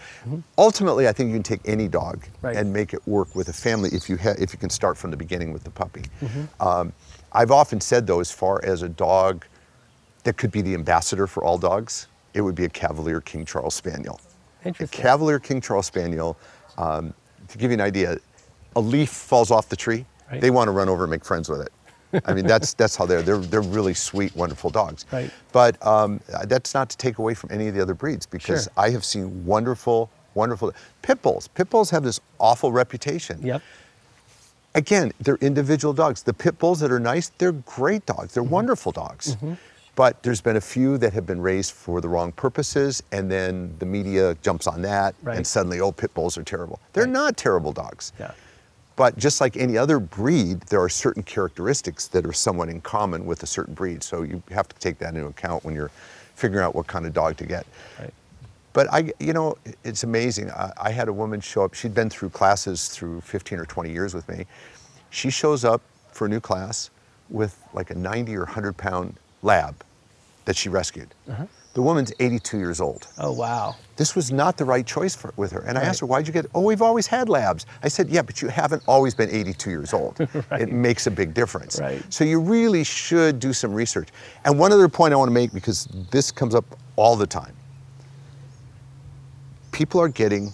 Ultimately, 0.58 1.10
I 1.10 1.12
think 1.12 1.28
you 1.28 1.36
can 1.36 1.44
take 1.44 1.60
any 1.66 1.90
dog 1.90 2.22
Mm-hmm. 2.24 2.46
Right. 2.48 2.56
and 2.56 2.72
make 2.72 2.94
it 2.94 3.06
work 3.08 3.36
with 3.36 3.50
a 3.50 3.54
family 3.54 3.90
if 3.92 4.10
you 4.10 4.16
ha- 4.18 4.36
if 4.40 4.54
you 4.54 4.60
can 4.60 4.70
start 4.70 4.98
from 4.98 5.12
the 5.12 5.18
beginning 5.18 5.52
with 5.52 5.64
the 5.66 5.70
puppy. 5.70 6.04
Mm-hmm. 6.22 6.66
Um, 6.66 6.94
I've 7.34 7.52
often 7.52 7.82
said 7.82 8.08
though, 8.08 8.20
as 8.22 8.32
far 8.32 8.64
as 8.64 8.82
a 8.84 8.90
dog 8.90 9.46
that 10.24 10.38
could 10.38 10.52
be 10.52 10.62
the 10.62 10.74
ambassador 10.74 11.28
for 11.28 11.44
all 11.44 11.58
dogs, 11.58 12.08
it 12.34 12.42
would 12.42 12.56
be 12.56 12.64
a 12.66 12.70
Cavalier 12.70 13.20
King 13.22 13.44
Charles 13.46 13.74
Spaniel. 13.76 14.20
A 14.64 14.68
Interesting. 14.70 15.02
Cavalier 15.02 15.40
King 15.40 15.60
Charles 15.60 15.86
Spaniel, 15.88 16.38
um, 16.78 17.14
to 17.50 17.58
give 17.58 17.70
you 17.72 17.76
an 17.76 17.82
idea, 17.82 18.18
a 18.78 18.80
leaf 18.80 19.10
falls 19.10 19.52
off 19.52 19.68
the 19.68 19.76
tree, 19.76 20.06
Right. 20.32 20.40
they 20.40 20.52
want 20.52 20.68
to 20.70 20.72
run 20.72 20.88
over 20.88 21.04
and 21.04 21.12
make 21.12 21.26
friends 21.26 21.50
with 21.50 21.60
it. 21.62 21.72
I 22.26 22.34
mean, 22.34 22.46
that's 22.48 22.74
that's 22.74 22.96
how 22.96 23.06
they're 23.06 23.22
they're 23.22 23.38
they're 23.38 23.62
really 23.62 23.94
sweet, 23.94 24.36
wonderful 24.36 24.70
dogs. 24.70 25.06
Right. 25.12 25.30
But 25.52 25.84
um, 25.86 26.20
that's 26.46 26.74
not 26.74 26.90
to 26.90 26.98
take 26.98 27.18
away 27.18 27.34
from 27.34 27.52
any 27.52 27.68
of 27.68 27.76
the 27.76 27.82
other 27.82 27.94
breeds 27.94 28.26
because 28.26 28.64
Sure. 28.66 28.74
I 28.78 28.90
have 28.92 29.04
seen 29.06 29.46
wonderful, 29.46 30.10
wonderful 30.34 30.72
pit 31.02 31.22
bulls. 31.22 31.48
Pit 31.50 31.70
bulls 31.70 31.90
have 31.92 32.04
this 32.04 32.20
awful 32.40 32.72
reputation. 32.72 33.40
Yep. 33.42 33.62
Again, 34.76 35.12
they're 35.20 35.36
individual 35.38 35.94
dogs. 35.94 36.24
The 36.24 36.34
pit 36.34 36.58
bulls 36.58 36.80
that 36.80 36.92
are 36.92 37.00
nice, 37.00 37.30
they're 37.38 37.52
great 37.52 38.06
dogs. 38.06 38.30
Mm-hmm. 38.30 38.34
They're 38.34 38.44
wonderful 38.52 38.92
dogs. 38.92 39.38
But 39.96 40.24
there's 40.24 40.42
been 40.42 40.56
a 40.56 40.62
few 40.62 40.98
that 40.98 41.14
have 41.14 41.28
been 41.28 41.40
raised 41.40 41.74
for 41.74 42.02
the 42.02 42.10
wrong 42.10 42.32
purposes, 42.32 43.04
and 43.12 43.30
then 43.30 43.76
the 43.78 43.86
media 43.86 44.36
jumps 44.42 44.66
on 44.66 44.82
that, 44.82 45.14
Right. 45.22 45.38
and 45.38 45.46
suddenly, 45.46 45.80
oh, 45.82 45.92
pit 45.92 46.12
bulls 46.16 46.36
are 46.36 46.42
terrible. 46.44 46.80
They're 46.94 47.04
Right. 47.04 47.14
not 47.14 47.38
terrible 47.38 47.72
dogs. 47.72 48.12
Yeah. 48.20 48.32
But 48.96 49.18
just 49.18 49.42
like 49.42 49.58
any 49.58 49.78
other 49.78 50.00
breed, 50.00 50.62
there 50.64 50.82
are 50.82 50.90
certain 50.90 51.24
characteristics 51.24 52.08
that 52.08 52.26
are 52.26 52.34
somewhat 52.34 52.70
in 52.70 52.82
common 52.82 53.26
with 53.26 53.42
a 53.44 53.48
certain 53.48 53.74
breed. 53.74 54.04
So 54.04 54.22
you 54.22 54.44
have 54.52 54.68
to 54.68 54.76
take 54.78 55.00
that 55.00 55.16
into 55.16 55.28
account 55.28 55.64
when 55.66 55.74
you're 55.74 55.92
figuring 56.36 56.64
out 56.64 56.76
what 56.76 56.88
kind 56.88 57.06
of 57.06 57.14
dog 57.14 57.38
to 57.38 57.46
get. 57.46 57.66
Right. 58.00 58.14
But 58.74 58.92
I, 58.92 59.12
you 59.20 59.34
know, 59.34 59.58
it's 59.84 60.04
amazing. 60.04 60.52
I, 60.52 60.72
I 60.82 60.92
had 60.92 61.08
a 61.08 61.14
woman 61.14 61.42
show 61.42 61.64
up. 61.64 61.74
She'd 61.74 61.94
been 61.94 62.10
through 62.10 62.30
classes 62.30 62.90
through 62.90 63.22
15 63.22 63.60
or 63.60 63.66
20 63.66 63.92
years 63.92 64.14
with 64.14 64.28
me. 64.28 64.46
She 65.10 65.30
shows 65.30 65.64
up 65.64 65.82
for 66.12 66.26
a 66.26 66.30
new 66.30 66.40
class 66.40 66.90
with 67.30 67.58
like 67.74 67.92
a 67.92 67.96
90 67.96 68.36
or 68.36 68.46
100 68.46 68.78
pound 68.78 69.16
lab 69.42 69.76
that 70.46 70.56
she 70.56 70.70
rescued. 70.70 71.14
Uh-huh. 71.30 71.46
The 71.74 71.82
woman's 71.82 72.14
82 72.20 72.58
years 72.60 72.80
old. 72.80 73.08
Oh, 73.18 73.32
wow. 73.32 73.76
This 73.96 74.16
was 74.16 74.32
not 74.32 74.58
the 74.58 74.66
right 74.66 74.86
choice 74.86 75.16
for, 75.16 75.34
with 75.38 75.52
her. 75.52 75.62
And 75.62 75.76
I 75.76 75.82
asked 75.82 76.02
her, 76.02 76.06
why'd 76.06 76.28
you 76.28 76.34
get, 76.34 76.46
oh, 76.54 76.62
we've 76.62 76.84
always 76.84 77.08
had 77.08 77.30
labs. 77.30 77.66
I 77.82 77.88
said, 77.88 78.10
yeah, 78.10 78.22
but 78.22 78.44
you 78.44 78.48
haven't 78.48 78.84
always 78.88 79.16
been 79.16 79.30
82 79.30 79.70
years 79.70 79.94
old. 79.94 80.18
It 80.52 80.72
makes 80.72 81.08
a 81.08 81.12
big 81.12 81.34
difference. 81.34 81.80
Right. 81.80 82.02
So 82.14 82.24
you 82.24 82.40
really 82.40 82.84
should 82.84 83.40
do 83.40 83.54
some 83.54 83.74
research. 83.74 84.10
And 84.46 84.60
one 84.60 84.72
other 84.72 84.88
point 84.88 85.14
I 85.14 85.18
want 85.18 85.30
to 85.30 85.34
make, 85.34 85.52
because 85.52 85.86
this 86.12 86.32
comes 86.32 86.54
up 86.54 86.66
all 86.96 87.16
the 87.16 87.28
time. 87.28 87.56
People 89.72 90.00
are 90.00 90.10
getting 90.10 90.54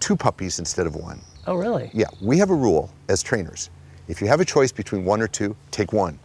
two 0.00 0.16
puppies 0.16 0.58
instead 0.58 0.86
of 0.86 0.96
one. 0.96 1.20
Oh, 1.46 1.54
really? 1.54 1.90
Yeah, 1.94 2.06
we 2.20 2.38
have 2.38 2.50
a 2.50 2.54
rule 2.54 2.90
as 3.08 3.22
trainers. 3.22 3.70
If 4.08 4.20
you 4.20 4.26
have 4.26 4.40
a 4.40 4.44
choice 4.44 4.72
between 4.72 5.04
one 5.04 5.22
or 5.22 5.28
two, 5.28 5.54
take 5.70 5.92
one. 5.92 6.18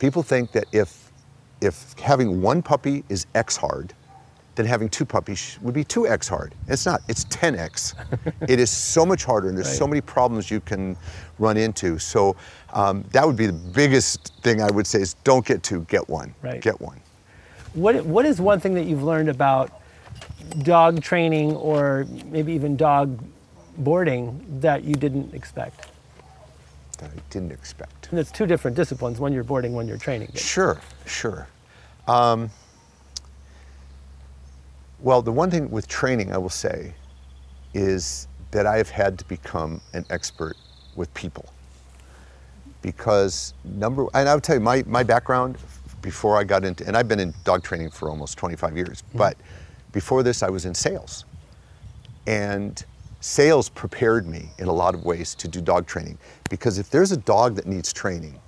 People 0.00 0.22
think 0.22 0.50
that 0.52 0.66
if 0.72 1.03
if 1.64 1.98
having 1.98 2.42
one 2.42 2.62
puppy 2.62 3.04
is 3.08 3.26
X 3.34 3.56
hard, 3.56 3.94
then 4.54 4.66
having 4.66 4.88
two 4.88 5.04
puppies 5.04 5.58
would 5.62 5.74
be 5.74 5.84
2X 5.84 6.28
hard. 6.28 6.54
It's 6.68 6.86
not, 6.86 7.00
it's 7.08 7.24
10X. 7.24 7.94
it 8.48 8.60
is 8.60 8.70
so 8.70 9.04
much 9.04 9.24
harder 9.24 9.48
and 9.48 9.56
there's 9.56 9.76
so 9.76 9.86
many 9.86 10.00
problems 10.00 10.50
you 10.50 10.60
can 10.60 10.96
run 11.38 11.56
into. 11.56 11.98
So 11.98 12.36
um, 12.72 13.04
that 13.10 13.26
would 13.26 13.36
be 13.36 13.46
the 13.46 13.52
biggest 13.52 14.32
thing 14.42 14.62
I 14.62 14.70
would 14.70 14.86
say 14.86 15.00
is 15.00 15.14
don't 15.24 15.44
get 15.44 15.62
two, 15.62 15.80
get 15.88 16.08
one. 16.08 16.34
Right. 16.42 16.60
Get 16.60 16.80
one. 16.80 17.00
What, 17.72 18.04
what 18.06 18.24
is 18.24 18.40
one 18.40 18.60
thing 18.60 18.74
that 18.74 18.84
you've 18.84 19.02
learned 19.02 19.28
about 19.28 19.80
dog 20.62 21.02
training 21.02 21.56
or 21.56 22.06
maybe 22.26 22.52
even 22.52 22.76
dog 22.76 23.18
boarding 23.78 24.44
that 24.60 24.84
you 24.84 24.94
didn't 24.94 25.34
expect? 25.34 25.88
That 26.98 27.10
I 27.10 27.20
didn't 27.30 27.50
expect. 27.50 28.08
And 28.10 28.20
it's 28.20 28.30
two 28.30 28.46
different 28.46 28.76
disciplines 28.76 29.18
one 29.18 29.32
you're 29.32 29.42
boarding, 29.42 29.72
one 29.72 29.88
you're 29.88 29.98
training. 29.98 30.30
Sure, 30.34 30.80
sure. 31.06 31.48
Um, 32.06 32.50
well, 35.00 35.22
the 35.22 35.32
one 35.32 35.50
thing 35.50 35.70
with 35.70 35.86
training 35.86 36.32
I 36.32 36.38
will 36.38 36.48
say 36.48 36.94
is 37.74 38.28
that 38.50 38.66
I 38.66 38.76
have 38.76 38.88
had 38.88 39.18
to 39.18 39.24
become 39.24 39.80
an 39.92 40.04
expert 40.10 40.56
with 40.96 41.12
people. 41.14 41.46
Because 42.82 43.54
number, 43.64 44.06
and 44.14 44.28
I 44.28 44.34
would 44.34 44.44
tell 44.44 44.56
you 44.56 44.60
my, 44.60 44.84
my 44.86 45.02
background 45.02 45.56
before 46.02 46.38
I 46.38 46.44
got 46.44 46.64
into, 46.64 46.86
and 46.86 46.96
I've 46.96 47.08
been 47.08 47.20
in 47.20 47.34
dog 47.44 47.62
training 47.62 47.90
for 47.90 48.10
almost 48.10 48.36
25 48.38 48.76
years, 48.76 49.02
but 49.14 49.36
before 49.92 50.22
this 50.22 50.42
I 50.42 50.50
was 50.50 50.66
in 50.66 50.74
sales. 50.74 51.24
And 52.26 52.84
sales 53.20 53.70
prepared 53.70 54.26
me 54.26 54.50
in 54.58 54.68
a 54.68 54.72
lot 54.72 54.94
of 54.94 55.04
ways 55.04 55.34
to 55.36 55.48
do 55.48 55.60
dog 55.60 55.86
training 55.86 56.18
because 56.50 56.78
if 56.78 56.90
there's 56.90 57.10
a 57.10 57.16
dog 57.16 57.54
that 57.56 57.66
needs 57.66 57.92
training, 57.92 58.38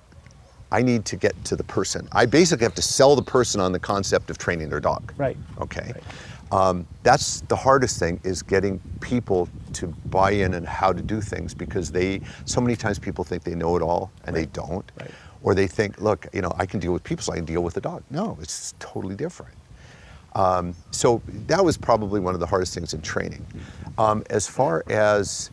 I 0.73 0.83
need 0.83 1.05
to 1.07 1.17
get 1.17 1.43
to 1.45 1.57
the 1.57 1.65
person. 1.65 2.09
I 2.13 2.27
basically 2.27 2.65
have 2.65 2.75
to 2.75 2.83
sell 2.83 3.15
the 3.15 3.23
person 3.23 3.61
on 3.61 3.73
the 3.73 3.79
concept 3.79 4.31
of 4.31 4.39
training 4.39 4.69
their 4.69 4.81
dog. 4.81 5.13
Right. 5.17 5.37
Okay. 5.61 5.93
Right. 5.95 6.05
Um, 6.53 6.87
that's 7.03 7.41
the 7.43 7.57
hardest 7.57 7.99
thing 7.99 8.21
is 8.23 8.43
getting 8.43 8.81
people 9.01 9.49
to 9.75 9.89
buy 10.07 10.31
in 10.31 10.55
and 10.55 10.67
how 10.67 10.93
to 10.93 11.03
do 11.03 11.21
things 11.21 11.55
because 11.55 11.91
they 11.91 12.21
so 12.45 12.61
many 12.61 12.77
times 12.77 12.99
people 12.99 13.25
think 13.25 13.43
they 13.43 13.55
know 13.55 13.77
it 13.77 13.83
all 13.83 14.13
and 14.25 14.35
they 14.35 14.47
don't. 14.47 14.91
Right. 14.99 15.11
Or 15.43 15.55
they 15.55 15.67
think, 15.67 16.01
look, 16.01 16.27
you 16.33 16.41
know, 16.41 16.53
I 16.57 16.67
can 16.67 16.81
deal 16.81 16.93
with 16.93 17.05
people, 17.05 17.23
so 17.23 17.33
I 17.33 17.37
can 17.37 17.45
deal 17.45 17.63
with 17.63 17.77
a 17.77 17.81
dog. 17.81 18.03
No, 18.11 18.37
it's 18.41 18.75
totally 18.81 19.15
different. 19.15 19.55
Um, 20.35 20.75
so 20.91 21.23
that 21.47 21.65
was 21.65 21.77
probably 21.77 22.21
one 22.21 22.35
of 22.35 22.41
the 22.41 22.47
hardest 22.47 22.75
things 22.75 22.95
in 22.95 23.01
training. 23.01 23.47
Um, 23.97 24.25
as 24.29 24.49
far 24.49 24.85
as 24.89 25.51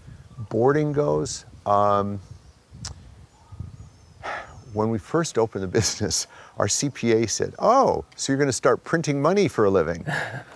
boarding 0.49 0.93
goes, 0.93 1.45
um, 1.65 2.19
when 4.73 4.89
we 4.89 4.97
first 4.97 5.37
opened 5.37 5.63
the 5.63 5.67
business, 5.67 6.27
our 6.57 6.67
CPA 6.67 7.29
said, 7.29 7.53
"Oh, 7.59 8.03
so 8.15 8.31
you're 8.31 8.37
going 8.37 8.47
to 8.49 8.53
start 8.53 8.83
printing 8.83 9.21
money 9.21 9.47
for 9.47 9.65
a 9.65 9.69
living?" 9.69 10.05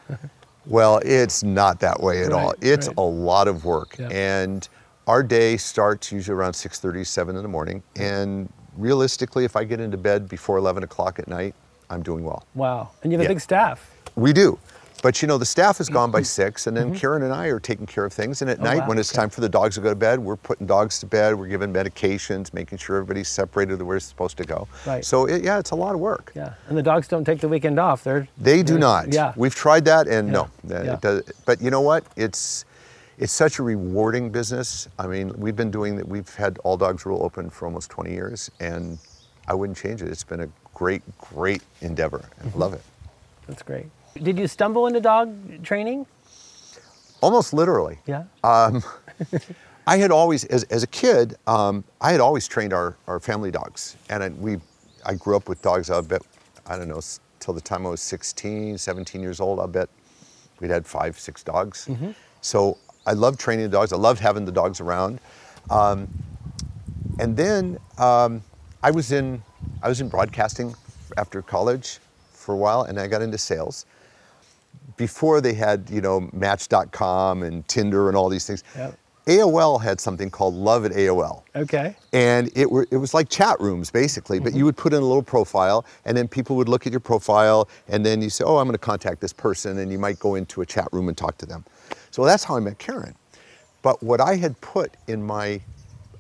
well, 0.66 1.00
it's 1.06 1.44
not 1.44 1.80
that 1.80 2.02
way 2.02 2.24
at 2.24 2.32
all. 2.34 2.54
It's 2.62 2.88
right. 2.88 2.98
a 2.98 3.02
lot 3.02 3.48
of 3.48 3.66
work, 3.66 3.96
Yeah. 3.98 4.08
and 4.10 4.68
our 5.08 5.24
day 5.24 5.56
starts 5.58 6.12
usually 6.12 6.36
around 6.36 6.54
6:30, 6.54 7.06
7 7.06 7.36
in 7.36 7.42
the 7.42 7.48
morning. 7.50 7.82
And 7.96 8.50
realistically, 8.76 9.46
if 9.46 9.56
I 9.56 9.64
get 9.64 9.80
into 9.80 9.98
bed 9.98 10.28
before 10.28 10.58
11 10.58 10.84
o'clock 10.84 11.20
at 11.20 11.28
night, 11.28 11.56
I'm 11.90 12.02
doing 12.04 12.24
well. 12.24 12.46
Wow. 12.56 12.90
And 13.04 13.12
you 13.12 13.18
have 13.18 13.22
a 13.22 13.30
Yeah. 13.30 13.36
big 13.36 13.42
staff. 13.42 13.90
We 14.16 14.34
do. 14.34 14.60
But 15.04 15.22
you 15.22 15.28
know, 15.28 15.38
the 15.38 15.46
staff 15.46 15.80
is 15.80 15.90
gone 15.90 16.10
by 16.10 16.24
six, 16.24 16.66
and 16.68 16.76
then 16.76 16.94
Karen 16.96 17.22
and 17.22 17.32
I 17.32 17.48
are 17.48 17.60
taking 17.60 17.86
care 17.86 18.04
of 18.04 18.12
things. 18.12 18.42
And 18.42 18.50
at 18.50 18.58
Mm-hmm. 18.58 18.66
Oh, 18.66 18.70
night, 18.72 18.80
wow, 18.80 18.88
when 18.90 18.98
it's 18.98 19.12
okay. 19.12 19.18
time 19.22 19.30
for 19.30 19.42
the 19.42 19.50
dogs 19.50 19.76
to 19.76 19.82
go 19.82 19.90
to 19.90 19.96
bed, 19.96 20.18
we're 20.20 20.36
putting 20.36 20.66
dogs 20.66 21.00
to 21.02 21.06
bed, 21.06 21.36
we're 21.38 21.48
giving 21.48 21.72
medications, 21.72 22.52
making 22.54 22.80
sure 22.80 22.98
everybody's 22.98 23.28
separated 23.28 23.80
where 23.82 23.98
it's 23.98 24.06
supposed 24.08 24.38
to 24.38 24.44
go. 24.44 24.68
Right. 24.88 25.06
So, 25.06 25.26
it, 25.28 25.44
yeah, 25.44 25.60
it's 25.60 25.70
a 25.72 25.76
lot 25.76 25.94
of 25.94 26.00
work. 26.02 26.32
Yeah. 26.36 26.54
And 26.68 26.76
the 26.78 26.82
dogs 26.84 27.08
don't 27.08 27.24
take 27.26 27.40
the 27.42 27.48
weekend 27.48 27.80
off. 27.80 28.04
They're 28.04 28.28
They 28.40 28.64
do 28.64 28.74
they're- 28.74 28.80
not. 28.80 29.14
Yeah. 29.14 29.34
We've 29.36 29.54
tried 29.54 29.86
that, 29.86 30.08
and 30.08 30.32
no. 30.32 30.50
Yeah, 30.64 30.70
that- 30.80 30.86
yeah. 30.86 30.94
It 30.96 31.02
does, 31.02 31.32
but 31.46 31.62
you 31.62 31.70
know 31.70 31.82
what? 31.82 32.04
It's 32.16 32.66
it's 33.20 33.34
such 33.34 33.58
a 33.60 33.64
rewarding 33.64 34.30
business. 34.32 34.88
I 35.00 35.08
mean, 35.08 35.32
we've 35.38 35.56
been 35.56 35.72
doing 35.72 35.96
that. 35.98 36.08
We've 36.08 36.32
had 36.36 36.60
All 36.64 36.78
Dogs 36.78 37.04
Rule 37.06 37.24
open 37.24 37.50
for 37.50 37.66
almost 37.66 37.90
20 37.90 38.12
years, 38.12 38.52
and 38.60 39.00
I 39.48 39.54
wouldn't 39.56 39.78
change 39.78 40.02
it. 40.04 40.10
It's 40.10 40.24
been 40.24 40.42
a 40.42 40.50
great, 40.76 41.02
great 41.18 41.62
endeavor. 41.82 42.22
I 42.42 42.46
Mm-hmm. 42.46 42.60
love 42.60 42.74
it. 42.74 42.82
That's 43.48 43.64
great. 43.64 43.88
Did 44.24 44.38
you 44.38 44.48
stumble 44.48 44.88
into 44.88 45.00
dog 45.00 45.64
training? 45.64 46.06
Almost 47.22 47.54
literally. 47.54 48.00
Yeah. 48.06 48.24
I 49.88 49.98
had 49.98 50.12
always, 50.12 50.44
as, 50.46 50.64
as 50.66 50.84
a 50.84 50.88
kid, 50.88 51.36
um, 51.48 51.84
I 52.02 52.12
had 52.12 52.20
always 52.20 52.48
trained 52.48 52.74
our, 52.74 52.98
our 53.08 53.20
family 53.20 53.52
dogs. 53.52 53.96
And 54.10 54.24
I, 54.24 54.30
we, 54.30 54.58
I 55.06 55.14
grew 55.14 55.36
up 55.38 55.48
with 55.48 55.62
dogs, 55.62 55.90
I 55.90 56.02
bet, 56.02 56.22
I 56.66 56.78
don't 56.78 56.90
know, 56.90 57.02
till 57.40 57.54
the 57.54 57.62
time 57.62 57.86
I 57.86 57.90
was 57.90 58.02
16, 58.02 58.78
17 58.78 59.22
years 59.22 59.40
old, 59.40 59.60
I'll 59.60 59.68
bet 59.68 59.90
we'd 60.60 60.72
had 60.72 60.86
five, 60.86 61.18
six 61.18 61.44
dogs. 61.44 61.90
So 62.42 62.78
I 63.06 63.14
loved 63.14 63.40
training 63.40 63.66
the 63.66 63.72
dogs. 63.72 63.94
I 63.94 63.98
loved 63.98 64.20
having 64.20 64.44
the 64.44 64.52
dogs 64.52 64.82
around. 64.82 65.20
Um, 65.70 66.08
and 67.20 67.36
then 67.38 67.78
um, 67.98 68.44
I 68.84 68.92
was 68.92 69.12
in, 69.12 69.42
I 69.82 69.88
was 69.88 70.02
in 70.02 70.10
broadcasting 70.10 70.76
after 71.18 71.42
college 71.42 72.00
for 72.32 72.54
a 72.54 72.58
while, 72.58 72.84
and 72.84 73.00
I 73.00 73.08
got 73.08 73.22
into 73.22 73.38
sales. 73.38 73.86
Before 74.96 75.42
they 75.42 75.54
had, 75.54 75.90
you 75.90 76.02
know, 76.02 76.30
Match.com 76.32 77.44
and 77.44 77.68
Tinder 77.68 78.08
and 78.08 78.16
all 78.16 78.30
these 78.30 78.48
things, 78.48 78.64
Yep. 78.76 78.98
AOL 79.28 79.82
had 79.82 80.00
something 80.00 80.30
called 80.30 80.54
Love 80.54 80.86
at 80.86 80.94
AOL. 80.94 81.44
Okay. 81.54 81.98
And 82.14 82.50
it, 82.56 82.72
were, 82.72 82.88
it 82.92 82.96
was 82.96 83.14
like 83.14 83.28
chat 83.28 83.60
rooms 83.60 83.92
basically, 83.92 84.40
but 84.40 84.54
you 84.54 84.64
would 84.64 84.78
put 84.78 84.94
in 84.94 85.02
a 85.02 85.06
little 85.06 85.22
profile 85.22 85.86
and 86.06 86.16
then 86.16 86.30
people 86.30 86.56
would 86.56 86.70
look 86.70 86.88
at 86.88 86.94
your 86.94 87.02
profile 87.02 87.68
and 87.90 88.06
then 88.06 88.22
you 88.22 88.30
say, 88.30 88.46
oh, 88.46 88.58
I'm 88.58 88.68
going 88.68 88.74
to 88.74 88.78
contact 88.78 89.20
this 89.20 89.34
person 89.34 89.80
and 89.80 89.92
you 89.92 90.00
might 90.00 90.18
go 90.18 90.36
into 90.36 90.62
a 90.62 90.66
chat 90.66 90.88
room 90.94 91.10
and 91.10 91.18
talk 91.18 91.38
to 91.40 91.46
them. 91.46 91.66
So 92.10 92.24
that's 92.24 92.46
how 92.46 92.56
I 92.56 92.62
met 92.62 92.80
Karen. 92.80 93.16
But 93.82 94.02
what 94.02 94.22
I 94.22 94.36
had 94.36 94.60
put 94.62 94.96
in 95.08 95.22
my 95.22 95.60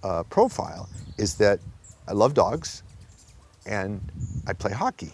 uh, 0.03 0.23
profile 0.23 0.89
is 1.17 1.35
that 1.35 1.61
I 2.09 2.11
love 2.11 2.33
dogs 2.33 2.83
and 3.65 4.01
I 4.47 4.53
play 4.53 4.73
hockey. 4.73 5.13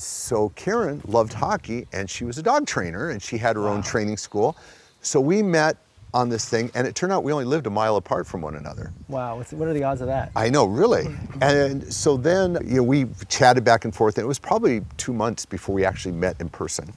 So 0.00 0.50
Karen 0.50 1.02
loved 1.06 1.32
hockey 1.32 1.86
and 1.92 2.08
she 2.08 2.24
was 2.24 2.38
a 2.38 2.42
dog 2.42 2.66
trainer 2.66 3.10
and 3.10 3.22
she 3.22 3.38
had 3.38 3.56
her 3.56 3.68
own 3.68 3.82
training 3.82 4.16
school. 4.16 4.56
So 5.02 5.20
we 5.20 5.42
met 5.42 5.76
on 6.12 6.28
this 6.28 6.48
thing 6.48 6.70
and 6.74 6.86
it 6.86 6.94
turned 6.94 7.12
out 7.12 7.22
we 7.22 7.32
only 7.32 7.44
lived 7.44 7.66
a 7.66 7.70
mile 7.70 7.96
apart 7.96 8.26
from 8.26 8.40
one 8.40 8.56
another. 8.56 8.92
Wow. 9.08 9.36
What's, 9.36 9.52
what 9.52 9.68
are 9.68 9.72
the 9.72 9.84
odds 9.84 10.00
of 10.00 10.08
that? 10.08 10.32
I 10.34 10.48
know, 10.48 10.64
really. 10.64 11.06
And 11.40 11.90
so 11.92 12.16
then, 12.16 12.58
you 12.64 12.76
know, 12.76 12.82
we 12.82 13.06
chatted 13.28 13.64
back 13.64 13.86
and 13.86 13.94
forth, 13.94 14.18
and 14.18 14.24
it 14.24 14.28
was 14.28 14.38
probably 14.38 14.82
two 14.98 15.14
months 15.14 15.46
before 15.46 15.74
we 15.74 15.86
actually 15.86 16.12
met 16.12 16.38
in 16.38 16.50
person. 16.50 16.92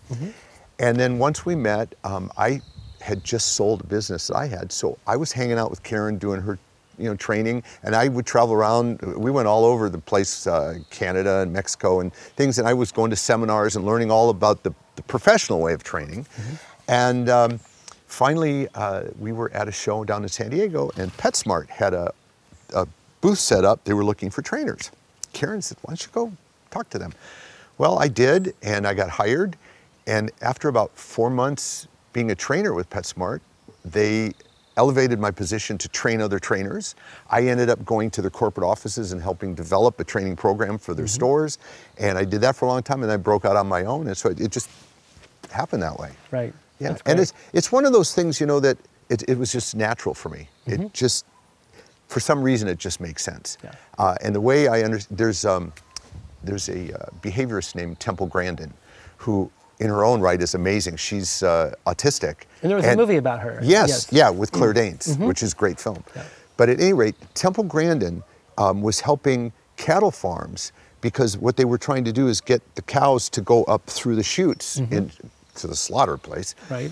And 0.79 0.97
then 0.97 1.17
once 1.17 1.45
we 1.45 1.55
met, 1.55 1.95
um, 2.03 2.29
I 2.37 2.59
had 2.99 3.23
just 3.23 3.53
sold 3.53 3.81
a 3.81 3.87
business 3.87 4.27
that 4.27 4.35
I 4.35 4.47
had, 4.47 4.71
so 4.71 4.97
I 5.07 5.15
was 5.15 5.31
hanging 5.31 5.57
out 5.57 5.69
with 5.69 5.81
Karen 5.83 6.17
doing 6.17 6.41
her, 6.41 6.59
you 6.97 7.05
know, 7.05 7.15
training, 7.15 7.63
and 7.83 7.95
I 7.95 8.07
would 8.07 8.25
travel 8.25 8.53
around. 8.53 9.01
We 9.01 9.31
went 9.31 9.47
all 9.47 9.65
over 9.65 9.89
the 9.89 9.97
place, 9.97 10.47
uh, 10.47 10.75
Canada 10.89 11.39
and 11.39 11.51
Mexico 11.51 11.99
and 11.99 12.13
things, 12.13 12.59
and 12.59 12.67
I 12.67 12.73
was 12.73 12.91
going 12.91 13.09
to 13.09 13.15
seminars 13.15 13.75
and 13.75 13.85
learning 13.85 14.11
all 14.11 14.29
about 14.29 14.63
the, 14.63 14.73
the 14.95 15.03
professional 15.03 15.59
way 15.59 15.73
of 15.73 15.83
training. 15.83 16.25
And 16.87 17.29
um, 17.29 17.59
finally, 18.07 18.67
uh, 18.75 19.05
we 19.19 19.31
were 19.31 19.51
at 19.53 19.67
a 19.67 19.71
show 19.71 20.03
down 20.03 20.23
in 20.23 20.29
San 20.29 20.49
Diego, 20.49 20.91
and 20.97 21.11
PetSmart 21.17 21.69
had 21.69 21.93
a, 21.93 22.13
a 22.73 22.87
booth 23.21 23.39
set 23.39 23.63
up. 23.65 23.83
They 23.83 23.93
were 23.93 24.05
looking 24.05 24.29
for 24.29 24.41
trainers. 24.41 24.91
Karen 25.33 25.61
said, 25.61 25.77
Why 25.81 25.91
don't 25.91 26.05
you 26.05 26.11
go 26.11 26.33
talk 26.71 26.89
to 26.91 26.99
them? 26.99 27.13
Well, 27.77 27.97
I 27.97 28.07
did, 28.07 28.53
and 28.61 28.85
I 28.85 28.93
got 28.93 29.09
hired. 29.09 29.57
And 30.05 30.31
after 30.41 30.67
about 30.67 30.91
four 30.97 31.29
months 31.29 31.87
being 32.11 32.29
a 32.31 32.35
trainer 32.35 32.73
with 32.73 32.89
PetSmart, 32.89 33.39
they 33.83 34.33
elevated 34.75 35.19
my 35.19 35.31
position 35.31 35.77
to 35.77 35.87
train 35.89 36.21
other 36.21 36.39
trainers. 36.39 36.95
I 37.29 37.47
ended 37.47 37.69
up 37.69 37.85
going 37.85 38.09
to 38.11 38.21
their 38.21 38.31
corporate 38.31 38.65
offices 38.65 39.11
and 39.11 39.21
helping 39.21 39.53
develop 39.53 39.99
a 39.99 40.03
training 40.03 40.35
program 40.35 40.77
for 40.77 40.93
their 40.93 41.07
stores. 41.07 41.59
And 41.97 42.17
I 42.17 42.25
did 42.25 42.41
that 42.41 42.55
for 42.55 42.65
a 42.65 42.67
long 42.69 42.83
time 42.83 43.03
and 43.03 43.11
I 43.11 43.17
broke 43.17 43.45
out 43.45 43.55
on 43.55 43.67
my 43.67 43.85
own. 43.85 44.07
And 44.07 44.17
so 44.17 44.29
it, 44.29 44.41
it 44.41 44.51
just 44.51 44.69
happened 45.51 45.83
that 45.83 45.97
way. 45.99 46.11
Right. 46.31 46.53
Yeah. 46.79 46.97
And 47.05 47.19
it's, 47.19 47.33
it's 47.53 47.71
one 47.71 47.85
of 47.85 47.93
those 47.93 48.13
things, 48.13 48.41
you 48.41 48.47
know, 48.47 48.59
that 48.59 48.77
it, 49.09 49.23
it 49.27 49.37
was 49.37 49.51
just 49.51 49.75
natural 49.75 50.15
for 50.15 50.29
me. 50.29 50.49
Mm-hmm. 50.67 50.83
It 50.83 50.93
just, 50.93 51.25
for 52.07 52.19
some 52.19 52.41
reason, 52.41 52.67
it 52.67 52.79
just 52.79 52.99
makes 52.99 53.23
sense. 53.23 53.57
Yeah. 53.63 53.73
Uh, 53.97 54.15
and 54.21 54.33
the 54.33 54.41
way 54.41 54.67
I 54.67 54.81
understand, 54.81 55.17
there's, 55.17 55.45
um, 55.45 55.71
there's 56.43 56.69
a 56.69 56.93
uh, 56.93 57.09
behaviorist 57.21 57.75
named 57.75 57.99
Temple 57.99 58.27
Grandin 58.27 58.73
who, 59.17 59.51
in 59.83 59.89
her 59.89 60.03
own 60.05 60.21
right, 60.21 60.41
is 60.41 60.55
amazing. 60.55 60.95
She's 60.95 61.43
uh, 61.43 61.75
autistic. 61.85 62.45
And 62.61 62.69
there 62.69 62.77
was 62.77 62.85
a 62.85 62.95
movie 62.95 63.17
about 63.17 63.41
her. 63.41 63.59
Yes, 63.61 63.89
Yes. 63.89 64.07
yeah, 64.11 64.29
with 64.29 64.51
Claire 64.51 64.73
Danes, 64.73 65.17
which 65.17 65.43
is 65.43 65.53
a 65.53 65.55
great 65.55 65.79
film. 65.79 66.03
Yeah. 66.15 66.23
But 66.57 66.69
at 66.69 66.79
any 66.79 66.93
rate, 66.93 67.15
Temple 67.33 67.65
Grandin 67.65 68.23
um, 68.57 68.81
was 68.81 69.01
helping 69.01 69.51
cattle 69.75 70.11
farms 70.11 70.71
because 71.01 71.37
what 71.37 71.57
they 71.57 71.65
were 71.65 71.77
trying 71.77 72.05
to 72.05 72.13
do 72.13 72.27
is 72.27 72.39
get 72.39 72.61
the 72.75 72.81
cows 72.81 73.29
to 73.29 73.41
go 73.41 73.63
up 73.65 73.85
through 73.87 74.15
the 74.15 74.23
chutes 74.23 74.77
into 74.77 75.67
the 75.67 75.75
slaughter 75.75 76.17
place. 76.17 76.55
Right. 76.69 76.91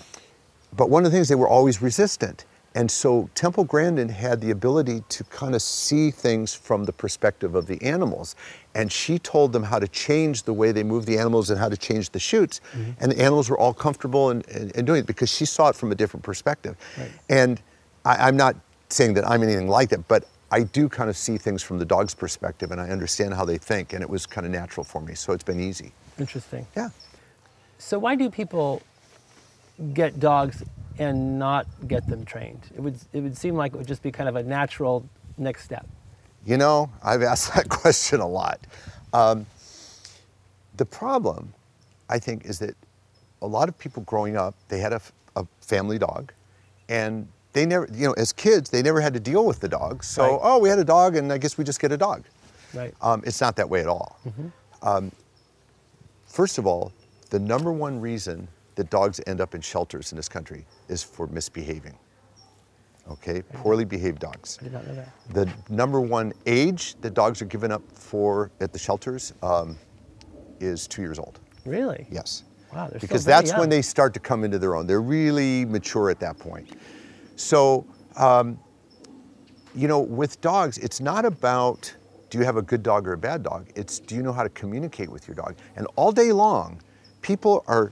But 0.76 0.90
one 0.90 1.06
of 1.06 1.12
the 1.12 1.18
things 1.18 1.30
they 1.30 1.36
were 1.36 1.48
always 1.48 1.82
resistant. 1.82 2.46
And 2.74 2.90
so 2.90 3.30
Temple 3.36 3.66
Grandin 3.66 4.08
had 4.08 4.40
the 4.40 4.52
ability 4.52 5.04
to 5.10 5.24
kind 5.26 5.56
of 5.56 5.62
see 5.62 6.10
things 6.10 6.54
from 6.54 6.86
the 6.86 6.94
perspective 6.94 7.54
of 7.54 7.68
the 7.68 7.82
animals. 7.82 8.36
And 8.76 8.90
she 8.90 9.20
told 9.20 9.52
them 9.52 9.64
how 9.64 9.78
to 9.80 9.88
change 9.90 10.44
the 10.44 10.54
way 10.54 10.72
they 10.72 10.84
moved 10.84 11.06
the 11.06 11.18
animals 11.18 11.50
and 11.50 11.60
how 11.60 11.68
to 11.68 11.76
change 11.76 12.12
the 12.12 12.20
chutes. 12.20 12.62
Mm-hmm. 12.72 12.92
And 13.02 13.12
the 13.12 13.22
animals 13.22 13.50
were 13.50 13.58
all 13.58 13.74
comfortable 13.74 14.30
in, 14.32 14.42
in, 14.50 14.72
in 14.72 14.86
doing 14.86 15.02
it 15.02 15.08
because 15.08 15.30
she 15.30 15.46
saw 15.46 15.68
it 15.68 15.76
from 15.76 15.92
a 15.92 15.96
different 15.96 16.24
perspective. 16.24 16.78
Right. 16.98 17.12
And 17.30 17.62
I, 18.06 18.28
I'm 18.28 18.38
not 18.38 18.56
saying 18.88 19.16
that 19.16 19.30
I'm 19.30 19.44
anything 19.44 19.68
like 19.68 19.90
that, 19.90 20.08
but 20.08 20.26
I 20.50 20.64
do 20.64 20.88
kind 20.88 21.10
of 21.10 21.18
see 21.18 21.38
things 21.38 21.62
from 21.62 21.78
the 21.78 21.86
dog's 21.86 22.14
perspective 22.14 22.72
and 22.72 22.80
I 22.80 22.90
understand 22.90 23.34
how 23.34 23.44
they 23.44 23.58
think. 23.58 23.92
And 23.92 24.02
it 24.02 24.10
was 24.10 24.26
kind 24.26 24.46
of 24.46 24.52
natural 24.52 24.86
for 24.86 25.02
me. 25.02 25.14
So 25.14 25.34
it's 25.34 25.44
been 25.44 25.60
easy. 25.60 25.92
Interesting. 26.18 26.66
Yeah. 26.76 26.90
So 27.80 28.00
why 28.00 28.16
do 28.16 28.30
people 28.30 28.82
get 29.94 30.20
dogs 30.20 30.64
and 30.98 31.40
not 31.40 31.68
get 31.88 32.08
them 32.08 32.26
trained? 32.26 32.70
It 32.76 32.82
would 32.82 32.98
it 33.14 33.22
would 33.22 33.38
seem 33.38 33.56
like 33.56 33.74
it 33.74 33.78
would 33.78 33.88
just 33.88 34.04
be 34.04 34.12
kind 34.12 34.30
of 34.30 34.36
a 34.36 34.44
natural 34.44 35.08
next 35.38 35.64
step. 35.64 35.88
You 36.46 36.58
know, 36.58 36.90
I've 37.04 37.22
asked 37.32 37.54
that 37.56 37.70
question 37.70 38.20
a 38.20 38.28
lot. 38.28 38.60
Um, 39.14 39.46
the 40.78 40.86
problem, 40.86 41.54
I 42.10 42.20
think, 42.20 42.46
is 42.46 42.60
that 42.60 42.76
a 43.42 43.48
lot 43.48 43.70
of 43.70 43.78
people 43.78 44.04
growing 44.04 44.38
up, 44.38 44.56
they 44.70 44.80
had 44.80 44.94
a, 44.94 45.02
a, 45.36 45.46
family 45.60 45.98
dog, 45.98 46.32
and 46.90 47.28
they 47.54 47.66
never, 47.66 47.88
you 47.94 48.08
know, 48.08 48.14
as 48.14 48.32
kids, 48.32 48.70
they 48.70 48.82
never 48.82 49.02
had 49.02 49.14
to 49.14 49.20
deal 49.20 49.46
with 49.46 49.60
the 49.60 49.68
dog. 49.68 50.04
So, 50.04 50.24
Right. 50.24 50.40
oh, 50.42 50.60
we 50.60 50.70
had 50.70 50.80
a 50.80 50.84
dog, 50.84 51.16
and 51.16 51.32
I 51.32 51.38
guess 51.38 51.58
we 51.58 51.64
just 51.64 51.80
get 51.80 51.92
a 51.92 51.98
dog. 51.98 52.24
Right. 52.74 52.94
Um, 53.02 53.22
it's 53.26 53.42
not 53.42 53.56
that 53.58 53.70
way 53.70 53.82
at 53.82 53.88
all. 53.88 54.18
Um, 54.82 55.12
first 56.26 56.58
of 56.58 56.66
all, 56.66 56.94
the 57.30 57.40
number 57.40 57.72
one 57.72 58.00
reason 58.00 58.48
that 58.82 58.90
dogs 58.90 59.22
end 59.28 59.40
up 59.40 59.54
in 59.54 59.62
shelters 59.62 60.12
in 60.12 60.16
this 60.16 60.28
country 60.28 60.66
is 60.88 61.04
for 61.04 61.28
misbehaving. 61.28 61.96
Okay, 63.08 63.44
poorly 63.54 63.86
behaved 63.86 64.20
dogs. 64.20 64.58
I 64.60 64.64
did 64.64 64.74
not 64.74 64.88
know 64.88 64.96
that. 64.96 65.10
The 65.30 65.54
number 65.72 66.02
one 66.02 66.34
age 66.48 66.96
that 67.02 67.14
dogs 67.14 67.44
are 67.44 67.46
given 67.46 67.72
up 67.72 67.84
for 67.92 68.50
at 68.60 68.74
the 68.74 68.80
shelters 68.80 69.34
um, 69.44 69.78
is 70.60 70.88
two 70.88 71.04
years 71.04 71.20
old. 71.20 71.40
Really? 71.64 72.08
Yes. 72.10 72.44
Wow, 72.74 72.90
Because 73.00 73.24
that's 73.24 73.56
when 73.56 73.70
they 73.70 73.84
start 73.84 74.16
to 74.16 74.20
come 74.20 74.44
into 74.44 74.58
their 74.58 74.76
own. 74.76 74.88
They're 74.88 75.02
really 75.02 75.66
mature 75.66 76.10
at 76.10 76.20
that 76.22 76.40
point. 76.40 76.72
So, 77.36 77.86
um, 78.16 78.60
you 79.76 79.88
know, 79.88 80.00
with 80.00 80.42
dogs, 80.42 80.80
it's 80.80 81.00
not 81.00 81.24
about 81.24 81.94
do 82.32 82.40
you 82.40 82.46
have 82.46 82.58
a 82.58 82.62
good 82.64 82.82
dog 82.82 83.08
or 83.08 83.14
a 83.14 83.18
bad 83.18 83.44
dog. 83.44 83.70
It's 83.76 84.00
do 84.00 84.16
you 84.16 84.24
know 84.24 84.34
how 84.34 84.42
to 84.42 84.50
communicate 84.50 85.10
with 85.10 85.28
your 85.28 85.36
dog. 85.36 85.56
And 85.76 85.86
all 85.98 86.12
day 86.12 86.32
long, 86.32 86.82
people 87.22 87.64
are 87.68 87.92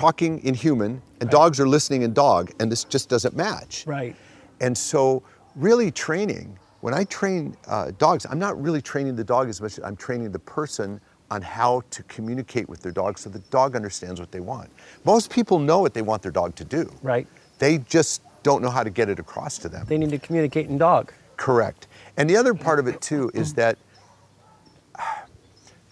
talking 0.00 0.42
in 0.44 0.54
human, 0.54 1.02
and 1.20 1.28
dogs 1.28 1.60
are 1.60 1.68
listening 1.68 2.02
in 2.02 2.14
dog, 2.14 2.50
and 2.58 2.72
this 2.72 2.84
just 2.84 3.10
doesn't 3.10 3.36
match. 3.36 3.84
Right. 3.86 4.16
And 4.60 4.76
so, 4.76 5.22
really 5.56 5.90
training, 5.90 6.58
when 6.80 6.94
I 6.94 7.04
train 7.04 7.54
uh, 7.66 7.90
dogs, 7.98 8.26
I'm 8.30 8.38
not 8.38 8.60
really 8.60 8.80
training 8.80 9.14
the 9.14 9.24
dog 9.24 9.50
as 9.50 9.60
much 9.60 9.76
as 9.76 9.84
I'm 9.84 9.96
training 9.96 10.32
the 10.32 10.38
person 10.38 11.00
on 11.30 11.42
how 11.42 11.82
to 11.90 12.02
communicate 12.04 12.66
with 12.68 12.80
their 12.80 12.92
dog 12.92 13.18
so 13.18 13.28
the 13.28 13.40
dog 13.50 13.76
understands 13.76 14.18
what 14.18 14.32
they 14.32 14.40
want. 14.40 14.70
Most 15.04 15.30
people 15.30 15.58
know 15.58 15.80
what 15.80 15.92
they 15.92 16.02
want 16.02 16.22
their 16.22 16.32
dog 16.32 16.54
to 16.56 16.64
do. 16.64 16.90
Right. 17.02 17.26
They 17.58 17.78
just 17.78 18.22
don't 18.42 18.62
know 18.62 18.70
how 18.70 18.82
to 18.82 18.90
get 18.90 19.10
it 19.10 19.18
across 19.18 19.58
to 19.58 19.68
them. 19.68 19.84
They 19.86 19.98
need 19.98 20.10
to 20.10 20.18
communicate 20.18 20.68
in 20.70 20.78
dog. 20.78 21.12
Correct. 21.36 21.88
And 22.16 22.28
the 22.28 22.36
other 22.36 22.54
part 22.54 22.78
of 22.78 22.86
it 22.88 23.00
too 23.02 23.30
is 23.34 23.52
that 23.54 23.76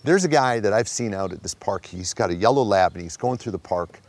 there's 0.05 0.25
a 0.25 0.29
guy 0.29 0.61
that 0.61 0.73
I've 0.73 0.89
seen 0.89 1.15
out 1.15 1.33
at 1.33 1.43
this 1.43 1.55
park. 1.55 1.87
He's 1.87 2.15
got 2.15 2.31
a 2.31 2.35
yellow 2.35 2.63
lab 2.63 2.95
and 2.95 3.03
he's 3.03 3.17
going 3.17 3.39
through 3.39 3.53
the 3.53 3.59
park 3.59 4.01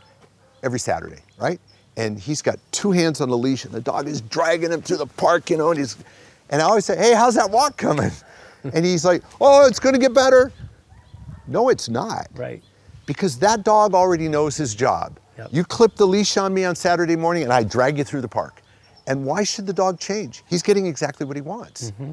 every 0.63 0.79
Saturday, 0.79 1.21
right? 1.39 1.59
And 1.97 2.19
he's 2.19 2.41
got 2.41 2.59
two 2.71 2.91
hands 2.91 3.21
on 3.21 3.29
the 3.29 3.37
leash 3.37 3.65
and 3.65 3.73
the 3.73 3.81
dog 3.81 4.07
is 4.07 4.21
dragging 4.21 4.71
him 4.71 4.81
through 4.81 4.97
the 4.97 5.07
park, 5.07 5.49
you 5.49 5.57
know, 5.57 5.69
and 5.69 5.79
he's 5.79 5.97
and 6.51 6.61
I 6.61 6.65
always 6.65 6.85
say, 6.85 6.97
"Hey, 6.97 7.13
how's 7.13 7.35
that 7.35 7.49
walk 7.49 7.77
coming?" 7.77 8.11
And 8.73 8.83
he's 8.83 9.05
like, 9.05 9.23
"Oh, 9.39 9.65
it's 9.67 9.79
going 9.79 9.93
to 9.93 10.01
get 10.01 10.13
better." 10.13 10.51
No, 11.47 11.69
it's 11.69 11.87
not. 11.87 12.27
Right. 12.35 12.61
Because 13.05 13.39
that 13.39 13.63
dog 13.63 13.93
already 13.93 14.27
knows 14.27 14.57
his 14.57 14.75
job. 14.75 15.17
Yep. 15.37 15.49
You 15.51 15.63
clip 15.63 15.95
the 15.95 16.05
leash 16.05 16.35
on 16.35 16.53
me 16.53 16.65
on 16.65 16.75
Saturday 16.75 17.15
morning 17.15 17.43
and 17.43 17.53
I 17.53 17.63
drag 17.63 17.97
you 17.97 18.03
through 18.03 18.19
the 18.19 18.27
park. 18.27 18.61
And 19.07 19.25
why 19.25 19.43
should 19.43 19.65
the 19.65 19.73
dog 19.73 19.99
change? 19.99 20.43
He's 20.47 20.61
getting 20.61 20.85
exactly 20.85 21.25
what 21.25 21.37
he 21.37 21.41
wants. 21.41 21.91
Mm-hmm. 21.91 22.11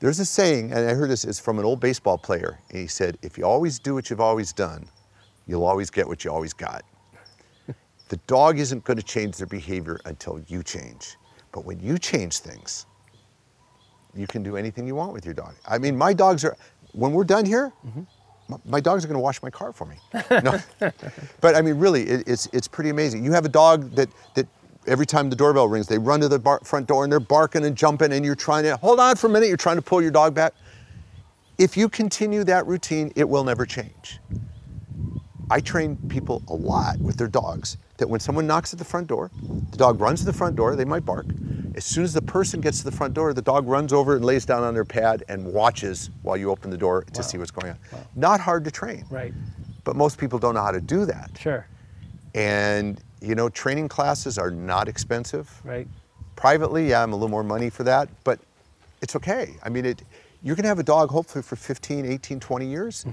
There's 0.00 0.20
a 0.20 0.24
saying, 0.24 0.72
and 0.72 0.88
I 0.88 0.94
heard 0.94 1.10
this 1.10 1.24
is 1.24 1.40
from 1.40 1.58
an 1.58 1.64
old 1.64 1.80
baseball 1.80 2.18
player. 2.18 2.60
And 2.70 2.78
he 2.78 2.86
said, 2.86 3.18
If 3.22 3.36
you 3.36 3.44
always 3.44 3.78
do 3.78 3.94
what 3.94 4.10
you've 4.10 4.20
always 4.20 4.52
done, 4.52 4.88
you'll 5.46 5.64
always 5.64 5.90
get 5.90 6.06
what 6.06 6.24
you 6.24 6.30
always 6.30 6.52
got. 6.52 6.84
the 8.08 8.16
dog 8.28 8.58
isn't 8.58 8.84
going 8.84 8.96
to 8.96 9.02
change 9.02 9.36
their 9.36 9.46
behavior 9.46 9.98
until 10.04 10.40
you 10.46 10.62
change. 10.62 11.16
But 11.50 11.64
when 11.64 11.80
you 11.80 11.98
change 11.98 12.38
things, 12.38 12.86
you 14.14 14.26
can 14.26 14.42
do 14.42 14.56
anything 14.56 14.86
you 14.86 14.94
want 14.94 15.12
with 15.12 15.24
your 15.24 15.34
dog. 15.34 15.54
I 15.66 15.78
mean, 15.78 15.96
my 15.96 16.12
dogs 16.12 16.44
are, 16.44 16.56
when 16.92 17.12
we're 17.12 17.24
done 17.24 17.44
here, 17.44 17.72
mm-hmm. 17.86 18.02
my, 18.48 18.56
my 18.64 18.80
dogs 18.80 19.04
are 19.04 19.08
going 19.08 19.16
to 19.16 19.22
wash 19.22 19.42
my 19.42 19.50
car 19.50 19.72
for 19.72 19.86
me. 19.86 19.96
No. 20.30 20.58
but 21.40 21.56
I 21.56 21.62
mean, 21.62 21.74
really, 21.74 22.04
it, 22.04 22.28
it's, 22.28 22.48
it's 22.52 22.68
pretty 22.68 22.90
amazing. 22.90 23.24
You 23.24 23.32
have 23.32 23.44
a 23.44 23.50
dog 23.50 23.90
that, 23.96 24.08
that 24.34 24.46
every 24.88 25.06
time 25.06 25.30
the 25.30 25.36
doorbell 25.36 25.68
rings, 25.68 25.86
they 25.86 25.98
run 25.98 26.20
to 26.20 26.28
the 26.28 26.38
bar, 26.38 26.60
front 26.64 26.86
door 26.86 27.04
and 27.04 27.12
they're 27.12 27.20
barking 27.20 27.64
and 27.64 27.76
jumping, 27.76 28.12
and 28.12 28.24
you're 28.24 28.34
trying 28.34 28.64
to, 28.64 28.76
hold 28.76 28.98
on 28.98 29.16
for 29.16 29.26
a 29.26 29.30
minute, 29.30 29.48
you're 29.48 29.56
trying 29.56 29.76
to 29.76 29.82
pull 29.82 30.02
your 30.02 30.10
dog 30.10 30.34
back. 30.34 30.54
If 31.58 31.76
you 31.76 31.88
continue 31.88 32.44
that 32.44 32.66
routine, 32.66 33.12
it 33.16 33.28
will 33.28 33.44
never 33.44 33.66
change. 33.66 34.18
I 35.50 35.60
train 35.60 35.96
people 36.08 36.42
a 36.48 36.54
lot 36.54 36.98
with 36.98 37.16
their 37.16 37.28
dogs 37.28 37.78
that 37.96 38.08
when 38.08 38.20
someone 38.20 38.46
knocks 38.46 38.72
at 38.72 38.78
the 38.78 38.84
front 38.84 39.06
door, 39.06 39.30
the 39.70 39.76
dog 39.76 40.00
runs 40.00 40.20
to 40.20 40.26
the 40.26 40.32
front 40.32 40.56
door, 40.56 40.76
they 40.76 40.84
might 40.84 41.04
bark. 41.04 41.26
As 41.74 41.84
soon 41.84 42.04
as 42.04 42.12
the 42.12 42.22
person 42.22 42.60
gets 42.60 42.78
to 42.78 42.84
the 42.84 42.92
front 42.92 43.14
door, 43.14 43.32
the 43.32 43.42
dog 43.42 43.66
runs 43.66 43.92
over 43.92 44.16
and 44.16 44.24
lays 44.24 44.44
down 44.44 44.62
on 44.62 44.74
their 44.74 44.84
pad 44.84 45.24
and 45.28 45.52
watches 45.52 46.10
while 46.22 46.36
you 46.36 46.50
open 46.50 46.70
the 46.70 46.76
door 46.76 47.04
to 47.12 47.22
see 47.22 47.38
what's 47.38 47.50
going 47.50 47.72
on. 47.72 47.78
Not 48.14 48.40
hard 48.40 48.64
to 48.64 48.70
train. 48.70 49.04
Right. 49.10 49.32
But 49.84 49.96
most 49.96 50.18
people 50.18 50.38
don't 50.38 50.54
know 50.54 50.62
how 50.62 50.70
to 50.70 50.80
do 50.80 51.06
that. 51.06 51.30
Sure. 51.38 51.66
And 52.34 53.02
you 53.20 53.34
know, 53.34 53.48
training 53.48 53.88
classes 53.88 54.38
are 54.38 54.50
not 54.50 54.88
expensive. 54.88 55.60
Right. 55.64 55.86
Privately, 56.36 56.90
yeah, 56.90 57.02
I'm 57.02 57.12
a 57.12 57.16
little 57.16 57.28
more 57.28 57.42
money 57.42 57.68
for 57.70 57.82
that, 57.84 58.08
but 58.24 58.38
it's 59.02 59.16
okay. 59.16 59.54
I 59.62 59.68
mean, 59.68 59.84
it, 59.84 60.02
you're 60.42 60.54
going 60.56 60.62
to 60.64 60.68
have 60.68 60.78
a 60.78 60.84
dog 60.84 61.10
hopefully 61.10 61.42
for 61.42 61.56
15, 61.56 62.06
18, 62.06 62.38
20 62.40 62.66
years. 62.66 63.04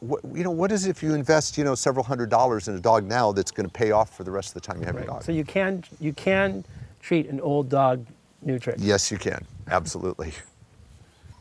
What, 0.00 0.20
you 0.34 0.42
know, 0.42 0.50
what 0.50 0.72
is 0.72 0.86
it 0.86 0.90
if 0.90 1.02
you 1.02 1.14
invest, 1.14 1.58
you 1.58 1.64
know, 1.64 1.74
several 1.74 2.04
hundred 2.04 2.30
dollars 2.30 2.68
in 2.68 2.74
a 2.74 2.80
dog 2.80 3.04
now 3.04 3.32
that's 3.32 3.50
going 3.50 3.68
to 3.68 3.72
pay 3.72 3.90
off 3.90 4.16
for 4.16 4.24
the 4.24 4.30
rest 4.30 4.48
of 4.48 4.54
the 4.54 4.60
time 4.60 4.80
you 4.80 4.86
have 4.86 4.94
Right. 4.94 5.04
your 5.04 5.12
dog? 5.14 5.22
So 5.22 5.30
you 5.32 5.44
can 5.44 5.84
you 6.00 6.12
can 6.14 6.64
treat 7.00 7.28
an 7.28 7.38
old 7.40 7.68
dog 7.68 8.06
new 8.42 8.58
tricks. 8.58 8.80
yes, 8.82 9.10
you 9.12 9.18
can. 9.18 9.44
Absolutely. 9.68 10.32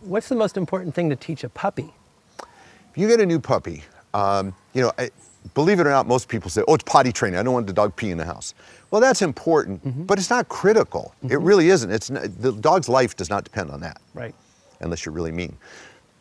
What's 0.01 0.27
the 0.29 0.35
most 0.35 0.57
important 0.57 0.93
thing 0.93 1.09
to 1.09 1.15
teach 1.15 1.43
a 1.45 1.49
puppy? 1.49 1.93
If 2.91 2.97
you 2.97 3.07
get 3.07 3.21
a 3.21 3.25
new 3.25 3.39
puppy, 3.39 3.83
um, 4.13 4.53
you 4.73 4.81
know, 4.81 4.91
I, 4.97 5.09
believe 5.53 5.79
it 5.79 5.87
or 5.87 5.91
not, 5.91 6.07
most 6.07 6.27
people 6.27 6.49
say, 6.49 6.61
"Oh, 6.67 6.75
it's 6.75 6.83
potty 6.83 7.11
training. 7.11 7.39
I 7.39 7.43
don't 7.43 7.53
want 7.53 7.67
the 7.67 7.73
dog 7.73 7.95
pee 7.95 8.11
in 8.11 8.17
the 8.17 8.25
house." 8.25 8.53
Well, 8.91 9.01
that's 9.01 9.21
important, 9.21 9.85
mm-hmm. 9.85 10.03
but 10.03 10.17
it's 10.17 10.29
not 10.29 10.49
critical. 10.49 11.13
It 11.21 11.27
mm-hmm. 11.27 11.43
really 11.43 11.69
isn't. 11.69 11.91
It's 11.91 12.09
not, 12.09 12.23
the 12.41 12.51
dog's 12.51 12.89
life 12.89 13.15
does 13.15 13.29
not 13.29 13.43
depend 13.43 13.71
on 13.71 13.79
that. 13.81 14.01
Right. 14.13 14.33
unless 14.81 15.05
you're 15.05 15.13
really 15.13 15.31
mean. 15.31 15.57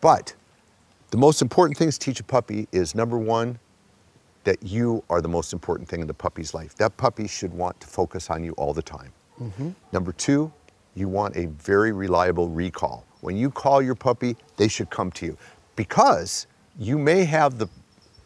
But 0.01 0.35
the 1.11 1.17
most 1.17 1.43
important 1.43 1.79
things 1.79 1.97
to 1.99 2.05
teach 2.05 2.21
a 2.21 2.25
puppy 2.25 2.69
is 2.73 2.95
number 2.95 3.19
one, 3.19 3.59
that 4.45 4.63
you 4.63 5.03
are 5.11 5.21
the 5.21 5.29
most 5.29 5.53
important 5.53 5.89
thing 5.89 6.01
in 6.01 6.07
the 6.07 6.15
puppy's 6.15 6.55
life. 6.55 6.75
That 6.77 6.97
puppy 6.97 7.27
should 7.27 7.53
want 7.53 7.79
to 7.81 7.87
focus 7.87 8.31
on 8.31 8.45
you 8.45 8.53
all 8.53 8.73
the 8.73 8.83
time. 8.83 9.13
Mm-hmm. 9.41 9.71
Number 9.93 10.13
two, 10.13 10.53
you 10.95 11.09
want 11.09 11.37
a 11.37 11.47
very 11.47 11.93
reliable 11.93 12.49
recall. 12.49 13.05
When 13.21 13.37
you 13.37 13.51
call 13.51 13.83
your 13.83 13.95
puppy, 13.95 14.37
they 14.57 14.69
should 14.69 14.91
come 14.91 15.11
to 15.13 15.27
you 15.27 15.37
because 15.77 16.47
you 16.79 16.99
may 16.99 17.25
have 17.25 17.59
the 17.59 17.69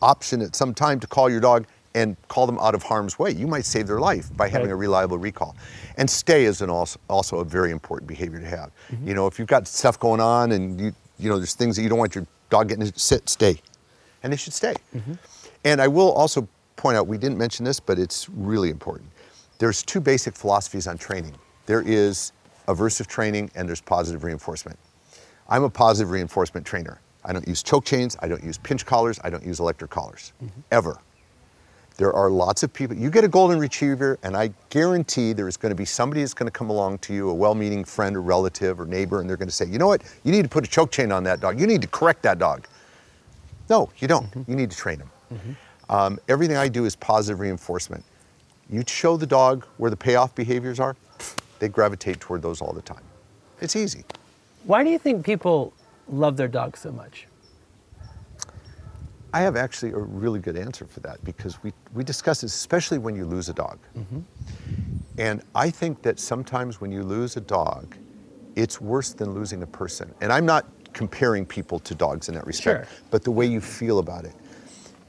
option 0.02 0.42
at 0.42 0.54
some 0.54 0.74
time 0.74 1.00
to 1.00 1.06
call 1.06 1.30
your 1.30 1.40
dog 1.40 1.66
and 1.94 2.16
call 2.28 2.46
them 2.46 2.58
out 2.58 2.74
of 2.74 2.82
harm's 2.82 3.18
way. 3.18 3.30
You 3.30 3.46
might 3.46 3.64
save 3.64 3.86
their 3.86 4.00
life 4.00 4.34
by 4.36 4.48
having 4.48 4.68
Right. 4.68 4.72
a 4.72 4.76
reliable 4.76 5.18
recall. 5.18 5.54
And 5.96 6.08
stay 6.08 6.44
is 6.44 6.62
an 6.62 6.70
also, 6.70 6.98
also 7.08 7.38
a 7.40 7.44
very 7.44 7.70
important 7.70 8.08
behavior 8.08 8.40
to 8.40 8.46
have. 8.46 8.70
Mm-hmm. 8.90 9.08
You 9.08 9.14
know, 9.14 9.26
if 9.26 9.38
you've 9.38 9.48
got 9.48 9.68
stuff 9.68 9.98
going 9.98 10.20
on 10.20 10.52
and 10.52 10.80
you 10.80 10.94
you 11.18 11.28
know 11.28 11.36
there's 11.36 11.54
things 11.54 11.76
that 11.76 11.82
you 11.82 11.88
don't 11.88 11.98
want 11.98 12.14
your 12.14 12.26
dog 12.50 12.68
getting 12.68 12.90
to 12.90 12.98
sit, 12.98 13.28
stay, 13.28 13.60
and 14.22 14.32
they 14.32 14.36
should 14.36 14.54
stay. 14.54 14.74
Mm-hmm. 14.96 15.12
And 15.64 15.80
I 15.80 15.86
will 15.86 16.10
also 16.12 16.48
point 16.76 16.96
out 16.96 17.06
we 17.06 17.18
didn't 17.18 17.38
mention 17.38 17.64
this, 17.64 17.78
but 17.78 17.98
it's 17.98 18.28
really 18.28 18.70
important. 18.70 19.08
There's 19.58 19.82
two 19.84 20.00
basic 20.00 20.34
philosophies 20.34 20.88
on 20.88 20.98
training. 20.98 21.34
There 21.66 21.82
is 21.82 22.32
aversive 22.66 23.06
training 23.06 23.50
and 23.54 23.68
there's 23.68 23.80
positive 23.80 24.24
reinforcement. 24.24 24.78
I'm 25.48 25.62
a 25.62 25.70
positive 25.70 26.10
reinforcement 26.10 26.66
trainer. 26.66 27.00
I 27.24 27.32
don't 27.32 27.46
use 27.46 27.62
choke 27.62 27.84
chains, 27.84 28.16
I 28.20 28.28
don't 28.28 28.42
use 28.42 28.58
pinch 28.58 28.84
collars, 28.84 29.20
I 29.22 29.30
don't 29.30 29.44
use 29.44 29.60
electric 29.60 29.90
collars, 29.90 30.32
mm-hmm. 30.42 30.60
ever. 30.70 30.98
There 31.98 32.12
are 32.12 32.30
lots 32.30 32.62
of 32.62 32.72
people. 32.72 32.96
You 32.96 33.10
get 33.10 33.22
a 33.22 33.28
golden 33.28 33.58
retriever, 33.58 34.18
and 34.22 34.36
I 34.36 34.50
guarantee 34.70 35.32
there 35.32 35.46
is 35.46 35.56
going 35.56 35.70
to 35.70 35.76
be 35.76 35.84
somebody 35.84 36.22
that's 36.22 36.34
going 36.34 36.50
to 36.50 36.58
come 36.58 36.70
along 36.70 36.98
to 36.98 37.14
you, 37.14 37.28
a 37.28 37.34
well 37.34 37.54
meaning 37.54 37.84
friend 37.84 38.16
or 38.16 38.22
relative 38.22 38.80
or 38.80 38.86
neighbor, 38.86 39.20
and 39.20 39.28
they're 39.28 39.36
going 39.36 39.48
to 39.48 39.54
say, 39.54 39.66
you 39.66 39.78
know 39.78 39.86
what, 39.86 40.02
you 40.24 40.32
need 40.32 40.42
to 40.42 40.48
put 40.48 40.64
a 40.64 40.68
choke 40.68 40.90
chain 40.90 41.12
on 41.12 41.22
that 41.24 41.40
dog. 41.40 41.60
You 41.60 41.66
need 41.66 41.82
to 41.82 41.88
correct 41.88 42.22
that 42.22 42.38
dog. 42.38 42.66
No, 43.68 43.90
you 43.98 44.08
don't. 44.08 44.30
Mm-hmm. 44.30 44.50
You 44.50 44.56
need 44.56 44.70
to 44.70 44.76
train 44.76 45.00
him. 45.00 45.10
Mm-hmm. 45.32 45.52
Um, 45.94 46.18
everything 46.28 46.56
I 46.56 46.68
do 46.68 46.86
is 46.86 46.96
positive 46.96 47.40
reinforcement. 47.40 48.04
You 48.70 48.82
show 48.86 49.16
the 49.16 49.26
dog 49.26 49.66
where 49.76 49.90
the 49.90 49.96
payoff 49.96 50.34
behaviors 50.34 50.80
are, 50.80 50.96
they 51.58 51.68
gravitate 51.68 52.20
toward 52.20 52.42
those 52.42 52.62
all 52.62 52.72
the 52.72 52.82
time. 52.82 53.02
It's 53.60 53.76
easy. 53.76 54.04
Why 54.64 54.82
do 54.82 54.90
you 54.90 54.98
think 54.98 55.24
people 55.24 55.72
love 56.08 56.36
their 56.36 56.48
dog 56.48 56.76
so 56.76 56.92
much? 56.92 57.26
I 59.34 59.40
have 59.40 59.56
actually 59.56 59.92
a 59.92 59.98
really 59.98 60.40
good 60.40 60.58
answer 60.58 60.84
for 60.86 61.00
that 61.00 61.24
because 61.24 61.62
we, 61.62 61.72
we 61.94 62.04
discuss 62.04 62.42
this, 62.42 62.54
especially 62.54 62.98
when 62.98 63.16
you 63.16 63.24
lose 63.24 63.48
a 63.48 63.54
dog. 63.54 63.78
And 65.18 65.42
I 65.54 65.70
think 65.70 66.02
that 66.02 66.18
sometimes 66.20 66.80
when 66.80 66.92
you 66.92 67.02
lose 67.02 67.36
a 67.36 67.40
dog, 67.40 67.96
it's 68.56 68.80
worse 68.80 69.12
than 69.14 69.32
losing 69.32 69.62
a 69.62 69.66
person. 69.66 70.14
And 70.20 70.32
I'm 70.32 70.44
not 70.44 70.66
comparing 70.92 71.46
people 71.46 71.78
to 71.80 71.94
dogs 71.94 72.28
in 72.28 72.34
that 72.34 72.46
respect, 72.46 72.86
Sure. 72.88 72.98
but 73.10 73.24
the 73.24 73.30
way 73.30 73.46
you 73.46 73.60
feel 73.60 73.98
about 73.98 74.24
it. 74.24 74.34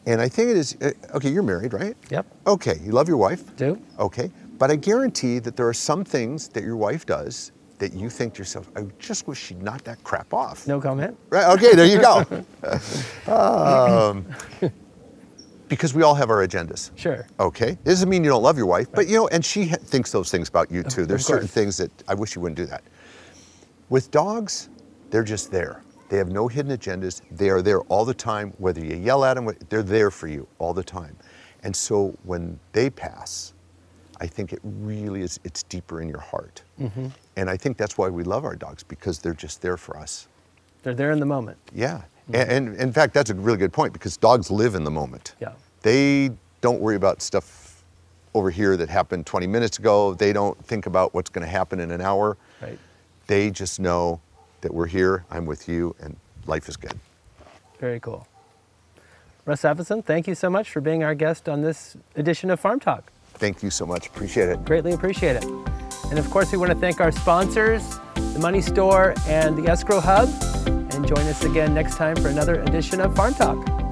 And 0.05 0.21
I 0.21 0.29
think 0.29 0.49
it 0.49 0.57
is 0.57 0.77
uh, 0.81 0.91
okay, 1.15 1.29
you're 1.29 1.43
married, 1.43 1.73
right? 1.73 1.95
Yep. 2.09 2.25
Okay, 2.47 2.79
you 2.83 2.91
love 2.91 3.07
your 3.07 3.17
wife? 3.17 3.55
Do? 3.57 3.81
Okay, 3.99 4.31
but 4.57 4.71
I 4.71 4.75
guarantee 4.77 5.39
that 5.39 5.55
there 5.57 5.67
are 5.67 5.73
some 5.73 6.03
things 6.05 6.47
that 6.49 6.63
your 6.63 6.75
wife 6.77 7.05
does 7.05 7.51
that 7.83 7.93
you 7.93 8.09
think 8.09 8.33
to 8.33 8.39
yourself, 8.39 8.71
I 8.77 8.83
just 8.97 9.27
wish 9.27 9.37
she'd 9.37 9.61
knock 9.61 9.83
that 9.83 10.01
crap 10.05 10.33
off. 10.33 10.65
No 10.67 10.79
comment? 10.79 11.17
Right. 11.29 11.45
Okay. 11.57 11.73
There 11.75 11.85
you 11.85 11.99
go. 11.99 12.23
um, 14.11 14.25
because 15.67 15.93
we 15.93 16.01
all 16.01 16.15
have 16.15 16.29
our 16.29 16.47
agendas. 16.47 16.91
Sure. 16.95 17.27
Okay. 17.41 17.71
It 17.71 17.83
doesn't 17.83 18.07
mean 18.07 18.23
you 18.23 18.29
don't 18.29 18.41
love 18.41 18.55
your 18.55 18.67
wife, 18.67 18.87
but 18.93 19.09
you 19.09 19.17
know, 19.17 19.27
and 19.27 19.43
she 19.43 19.67
ha- 19.67 19.75
thinks 19.81 20.11
those 20.11 20.31
things 20.31 20.47
about 20.47 20.71
you 20.71 20.81
too. 20.83 21.01
of 21.01 21.09
There's 21.09 21.25
certain 21.25 21.47
things 21.47 21.75
that 21.75 21.91
I 22.07 22.13
wish 22.13 22.35
you 22.35 22.41
wouldn't 22.41 22.57
do 22.57 22.65
that. 22.67 22.83
With 23.89 24.09
dogs, 24.11 24.69
they're 25.09 25.25
just 25.25 25.51
there. 25.51 25.83
They 26.07 26.17
have 26.17 26.31
no 26.31 26.47
hidden 26.47 26.77
agendas. 26.77 27.21
They 27.31 27.49
are 27.49 27.61
there 27.61 27.81
all 27.81 28.05
the 28.05 28.13
time. 28.13 28.53
Whether 28.59 28.85
you 28.85 28.95
yell 28.95 29.25
at 29.25 29.33
them, 29.33 29.49
they're 29.67 29.83
there 29.83 30.09
for 30.09 30.27
you 30.27 30.47
all 30.57 30.73
the 30.73 30.83
time. 30.83 31.17
And 31.63 31.75
so 31.75 32.17
when 32.23 32.57
they 32.71 32.89
pass, 32.89 33.52
I 34.23 34.27
think 34.27 34.53
it 34.53 34.59
really 34.63 35.21
is. 35.21 35.37
It's 35.43 35.63
deeper 35.63 36.01
in 36.01 36.07
your 36.07 36.21
heart. 36.21 36.63
Mm-hmm. 36.79 37.07
And 37.35 37.49
I 37.49 37.57
think 37.57 37.75
that's 37.75 37.97
why 37.97 38.07
we 38.07 38.23
love 38.23 38.45
our 38.45 38.55
dogs 38.55 38.81
because 38.81 39.19
they're 39.19 39.33
just 39.33 39.61
there 39.61 39.75
for 39.75 39.97
us. 39.97 40.29
They're 40.81 40.93
there 40.93 41.11
in 41.11 41.19
the 41.19 41.25
moment. 41.25 41.57
Yeah. 41.75 42.03
And, 42.33 42.49
and 42.49 42.77
in 42.77 42.93
fact, 42.93 43.13
that's 43.13 43.31
a 43.31 43.35
really 43.35 43.57
good 43.57 43.73
point 43.73 43.91
because 43.91 44.15
dogs 44.15 44.49
live 44.49 44.75
in 44.75 44.85
the 44.85 44.91
moment. 44.91 45.35
Yeah. 45.41 45.51
They 45.81 46.31
don't 46.61 46.79
worry 46.79 46.95
about 46.95 47.21
stuff 47.21 47.83
over 48.33 48.49
here 48.49 48.77
that 48.77 48.87
happened 48.87 49.25
20 49.25 49.45
minutes 49.45 49.77
ago. 49.77 50.13
They 50.13 50.31
don't 50.31 50.57
think 50.65 50.85
about 50.85 51.13
what's 51.13 51.29
going 51.29 51.45
to 51.45 51.51
happen 51.51 51.81
in 51.81 51.91
an 51.91 51.99
hour. 51.99 52.37
Right. 52.61 52.79
They 53.27 53.51
just 53.51 53.81
know 53.81 54.21
that 54.61 54.73
we're 54.73 54.87
here, 54.87 55.25
I'm 55.29 55.45
with 55.45 55.67
you, 55.67 55.97
and 55.99 56.15
life 56.45 56.69
is 56.69 56.77
good. 56.77 56.97
Very 57.77 57.99
cool. 57.99 58.25
Russ 59.43 59.63
Appleson, 59.63 60.01
thank 60.01 60.27
you 60.27 60.35
so 60.35 60.49
much 60.49 60.69
for 60.69 60.79
being 60.79 61.03
our 61.03 61.13
guest 61.13 61.49
on 61.49 61.61
this 61.61 61.97
edition 62.15 62.49
of 62.49 62.61
Farm 62.61 62.79
Talk. 62.79 63.12
Thank 63.33 63.63
you 63.63 63.69
so 63.69 63.85
much. 63.85 64.07
Appreciate 64.07 64.49
it. 64.49 64.63
Greatly 64.65 64.93
appreciate 64.93 65.35
it. 65.35 65.43
And 66.09 66.19
of 66.19 66.29
course, 66.29 66.51
we 66.51 66.57
want 66.57 66.71
to 66.71 66.77
thank 66.77 67.01
our 67.01 67.11
sponsors, 67.11 67.99
the 68.15 68.39
Money 68.39 68.61
Store 68.61 69.13
and 69.27 69.57
the 69.57 69.69
Escrow 69.69 69.99
Hub. 69.99 70.29
And 70.67 71.07
join 71.07 71.25
us 71.27 71.43
again 71.43 71.73
next 71.73 71.95
time 71.95 72.15
for 72.15 72.27
another 72.27 72.61
edition 72.61 73.01
of 73.01 73.15
Farm 73.15 73.33
Talk. 73.33 73.82